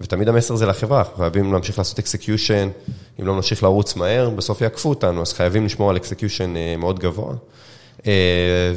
ותמיד 0.02 0.30
המסר 0.30 0.56
זה 0.56 0.66
לחברה, 0.66 1.00
אנחנו 1.00 1.18
חייבים 1.18 1.54
להמשיך 1.54 1.78
לעשות 1.78 2.00
execution, 2.00 2.70
אם 3.22 3.28
לא 3.28 3.36
נמשיך 3.36 3.64
לרוץ 3.64 3.96
מהר, 3.96 4.30
בסוף 4.30 4.62
יעקפו 4.62 4.90
אותנו, 4.90 5.22
אז 5.22 5.34
חייבים 5.34 5.66
לשמור 5.66 5.90
על 5.90 5.98
execution 5.98 6.54
מאוד 6.78 7.00
גבוה. 7.00 7.34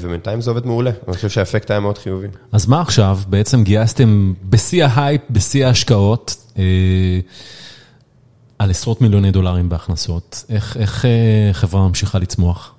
ובינתיים 0.01 0.41
זה 0.41 0.51
עובד 0.51 0.67
מעולה, 0.67 0.91
אני 1.09 1.17
חושב 1.17 1.29
שהאפקט 1.29 1.71
היה 1.71 1.81
מאוד 1.81 1.99
חיובי. 1.99 2.27
אז 2.53 2.67
מה 2.67 2.81
עכשיו? 2.81 3.19
בעצם 3.27 3.65
גייסתם 3.65 4.33
בשיא 4.51 4.85
ההייפ, 4.85 5.21
בשיא 5.31 5.67
ההשקעות. 5.67 6.37
על 8.63 8.71
עשרות 8.71 9.01
מיליוני 9.01 9.31
דולרים 9.31 9.69
בהכנסות, 9.69 10.45
איך, 10.49 10.77
איך 10.77 11.05
אה, 11.05 11.53
חברה 11.53 11.89
ממשיכה 11.89 12.19
לצמוח 12.19 12.75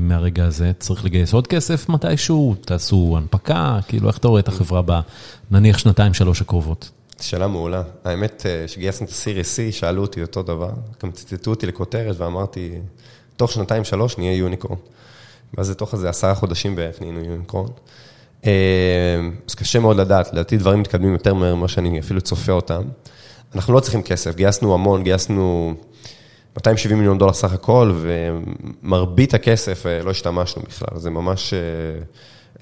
מהרגע 0.00 0.44
הזה? 0.44 0.72
צריך 0.78 1.04
לגייס 1.04 1.32
עוד 1.32 1.46
כסף 1.46 1.88
מתישהו? 1.88 2.54
תעשו 2.60 3.14
הנפקה? 3.16 3.78
כאילו, 3.88 4.08
איך 4.08 4.18
אתה 4.18 4.28
רואה 4.28 4.40
את 4.40 4.48
החברה 4.48 4.82
בנניח 5.50 5.78
שנתיים, 5.78 6.14
שלוש 6.14 6.40
הקרובות? 6.40 6.90
שאלה 7.20 7.46
מעולה. 7.46 7.82
האמת, 8.04 8.46
אה, 8.46 8.64
כשגייסנו 8.66 9.06
את 9.06 9.10
ה-Series 9.12 9.70
C, 9.70 9.72
שאלו 9.72 10.02
אותי 10.02 10.22
אותו 10.22 10.42
דבר, 10.42 10.70
גם 11.02 11.10
ציטטו 11.10 11.50
אותי 11.50 11.66
לכותרת 11.66 12.20
ואמרתי, 12.20 12.70
תוך 13.36 13.52
שנתיים, 13.52 13.84
שלוש 13.84 14.18
נהיה 14.18 14.36
יוניקורן. 14.36 14.78
ואז 15.54 15.70
לתוך 15.70 15.94
איזה 15.94 16.08
עשרה 16.08 16.34
חודשים 16.34 16.76
בערך 16.76 17.00
נהיינו 17.00 17.20
יוניקורן. 17.20 17.70
אה, 18.46 18.50
אז 19.48 19.54
קשה 19.54 19.78
מאוד 19.78 19.96
לדעת, 19.96 20.32
לדעתי 20.32 20.56
דברים 20.56 20.80
מתקדמים 20.80 21.12
יותר 21.12 21.34
מהר 21.34 21.54
ממה 21.54 21.68
שאני 21.68 22.00
אפילו 22.00 22.20
צופה 22.20 22.52
אותם. 22.52 22.82
אנחנו 23.54 23.74
לא 23.74 23.80
צריכים 23.80 24.02
כסף, 24.02 24.36
גייסנו 24.36 24.74
המון, 24.74 25.02
גייסנו 25.04 25.74
270 26.56 26.98
מיליון 26.98 27.18
דולר 27.18 27.32
סך 27.32 27.52
הכל, 27.52 27.92
ומרבית 28.82 29.34
הכסף 29.34 29.86
אה, 29.86 30.02
לא 30.02 30.10
השתמשנו 30.10 30.62
בכלל, 30.62 30.98
זה 30.98 31.10
ממש... 31.10 31.54
אה, 31.54 31.58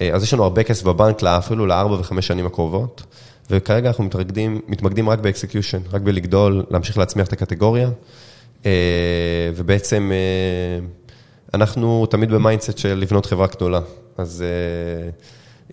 אה, 0.01 0.15
אז 0.15 0.23
יש 0.23 0.35
לנו 0.35 0.43
הרבה 0.43 0.63
כסף 0.63 0.83
בבנק, 0.83 1.25
אפילו 1.25 1.67
לארבע 1.67 1.95
וחמש 1.95 2.27
שנים 2.27 2.47
הקרובות, 2.47 3.03
וכרגע 3.51 3.89
אנחנו 3.89 4.05
מתמקדים, 4.05 4.61
מתמקדים 4.69 5.09
רק 5.09 5.19
ב 5.19 5.24
execution, 5.24 5.79
רק 5.93 6.03
בלגדול, 6.03 6.65
להמשיך 6.71 6.99
להצמיח 6.99 7.27
את 7.27 7.33
הקטגוריה, 7.33 7.89
ובעצם 9.57 10.13
אנחנו 11.55 12.07
תמיד 12.07 12.31
ב 12.31 12.37
mindset 12.37 12.79
של 12.79 12.95
לבנות 12.95 13.27
חברה 13.27 13.47
גדולה, 13.47 13.81
אז... 14.19 14.45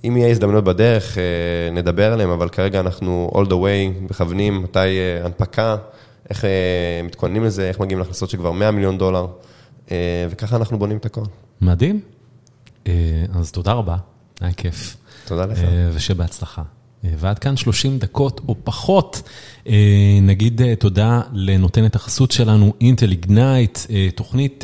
אם 0.03 0.17
יהיה 0.17 0.29
הזדמנות 0.29 0.63
בדרך, 0.63 1.17
אה, 1.17 1.23
נדבר 1.71 2.13
עליהם, 2.13 2.29
אבל 2.29 2.49
כרגע 2.49 2.79
אנחנו 2.79 3.31
all 3.33 3.47
the 3.47 3.51
way 3.51 4.01
מכוונים, 4.01 4.63
מתי 4.63 4.79
אה, 4.79 5.25
הנפקה, 5.25 5.75
איך 6.29 6.45
אה, 6.45 6.49
מתכוננים 7.03 7.43
לזה, 7.43 7.67
איך 7.67 7.79
מגיעים 7.79 7.99
להכנסות 7.99 8.29
של 8.29 8.37
כבר 8.37 8.51
100 8.51 8.71
מיליון 8.71 8.97
דולר, 8.97 9.27
וככה 10.29 10.55
אנחנו 10.55 10.79
בונים 10.79 10.97
את 10.97 11.05
הכל. 11.05 11.21
מדהים. 11.61 11.99
אז 13.33 13.51
תודה 13.51 13.73
רבה, 13.73 13.97
היה 14.41 14.53
כיף. 14.53 14.97
תודה 15.25 15.45
לך. 15.45 15.59
ושבהצלחה. 15.93 16.61
ועד 17.03 17.39
כאן 17.39 17.57
30 17.57 17.99
דקות 17.99 18.41
או 18.47 18.55
פחות. 18.63 19.21
נגיד 20.21 20.61
תודה 20.79 21.21
לנותנת 21.33 21.95
החסות 21.95 22.31
שלנו, 22.31 22.73
אינטל 22.81 23.11
איגנייט, 23.11 23.79
תוכנית. 24.15 24.63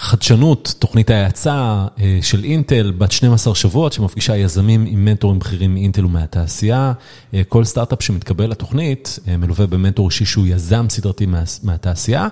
חדשנות, 0.00 0.74
תוכנית 0.78 1.10
ההאצה 1.10 1.86
אה, 2.00 2.18
של 2.22 2.44
אינטל, 2.44 2.92
בת 2.98 3.12
12 3.12 3.54
שבועות, 3.54 3.92
שמפגישה 3.92 4.36
יזמים 4.36 4.86
עם 4.88 5.04
מנטורים 5.04 5.38
בכירים 5.38 5.74
מאינטל 5.74 6.06
ומהתעשייה. 6.06 6.92
אה, 7.34 7.42
כל 7.48 7.64
סטארט-אפ 7.64 8.02
שמתקבל 8.02 8.50
לתוכנית 8.50 9.18
אה, 9.28 9.36
מלווה 9.36 9.66
במנטור 9.66 10.06
אישי 10.06 10.24
שהוא 10.24 10.46
יזם 10.46 10.86
סדרתי 10.88 11.26
מה, 11.26 11.42
מהתעשייה, 11.62 12.28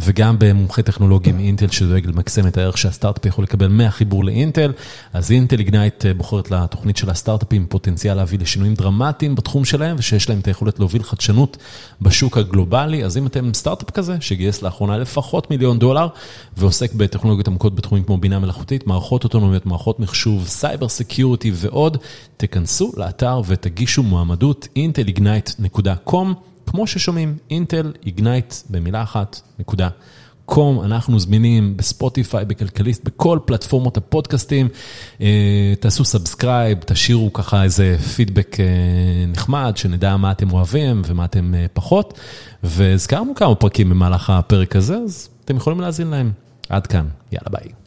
וגם 0.00 0.36
במומחה 0.38 0.82
טכנולוגי 0.82 1.32
מאינטל 1.32 1.68
שדואג 1.68 2.06
למקסם 2.06 2.46
את 2.46 2.58
הערך 2.58 2.78
שהסטארט-אפ 2.78 3.26
יכול 3.26 3.44
לקבל 3.44 3.68
מהחיבור 3.68 4.24
לאינטל. 4.24 4.72
אז 5.12 5.30
Intel 5.30 5.58
Ignite 5.58 6.04
בוחרת 6.16 6.50
לתוכנית 6.50 6.96
של 6.96 7.10
הסטארט-אפים 7.10 7.66
פוטנציאל 7.68 8.14
להביא 8.14 8.38
לשינויים 8.38 8.74
דרמטיים 8.74 9.34
בתחום 9.34 9.64
שלהם, 9.64 9.96
ושיש 9.98 10.28
להם 10.28 10.38
את 10.38 10.46
היכולת 10.46 10.78
להוביל 10.78 11.02
חדשנות 11.02 11.56
בשוק 12.02 12.38
הגלובלי. 12.38 13.04
אז 13.04 13.16
אם 13.16 13.26
אתם 13.26 13.54
סטארט-אפ 13.54 13.90
כזה, 13.90 14.16
שגייס 14.20 14.62
לאחרונה 14.62 14.98
לפחות 14.98 15.50
מיליון 15.50 15.78
דולר, 15.78 16.08
ועוסק 16.56 16.90
ב... 16.96 17.05
בטכנולוגיות 17.06 17.48
עמוקות 17.48 17.74
בתחומים 17.74 18.04
כמו 18.04 18.16
בינה 18.16 18.38
מלאכותית, 18.38 18.86
מערכות 18.86 19.24
אוטונומיות, 19.24 19.66
מערכות 19.66 20.00
מחשוב, 20.00 20.46
cyber 20.46 20.88
security 20.88 21.50
ועוד, 21.54 21.96
תכנסו 22.36 22.92
לאתר 22.96 23.40
ותגישו 23.46 24.02
מועמדות 24.02 24.68
intelignite.com, 24.78 26.26
כמו 26.66 26.86
ששומעים, 26.86 27.36
Intel 27.50 28.06
Ignite 28.06 28.54
במילה 28.70 29.02
אחת, 29.02 29.40
נקודה 29.58 29.88
com, 30.44 30.80
אנחנו 30.80 31.18
זמינים 31.18 31.76
בספוטיפיי, 31.76 32.44
בכלכליסט, 32.44 33.04
בכל 33.04 33.38
פלטפורמות 33.44 33.96
הפודקאסטים. 33.96 34.68
אה, 35.20 35.74
תעשו 35.80 36.04
subscribe, 36.04 36.78
תשאירו 36.78 37.32
ככה 37.32 37.62
איזה 37.62 37.96
פידבק 38.16 38.60
אה, 38.60 38.64
נחמד, 39.28 39.72
שנדע 39.76 40.16
מה 40.16 40.30
אתם 40.30 40.52
אוהבים 40.52 41.02
ומה 41.06 41.24
אתם 41.24 41.54
אה, 41.54 41.66
פחות. 41.72 42.18
והזכרנו 42.62 43.34
כמה 43.34 43.54
פרקים 43.54 43.90
במהלך 43.90 44.30
הפרק 44.30 44.76
הזה, 44.76 44.96
אז 44.96 45.28
אתם 45.44 45.56
יכולים 45.56 45.80
להאזין 45.80 46.06
להם. 46.06 46.45
עד 46.68 46.86
כאן, 46.86 47.08
יאללה 47.32 47.50
ביי. 47.50 47.85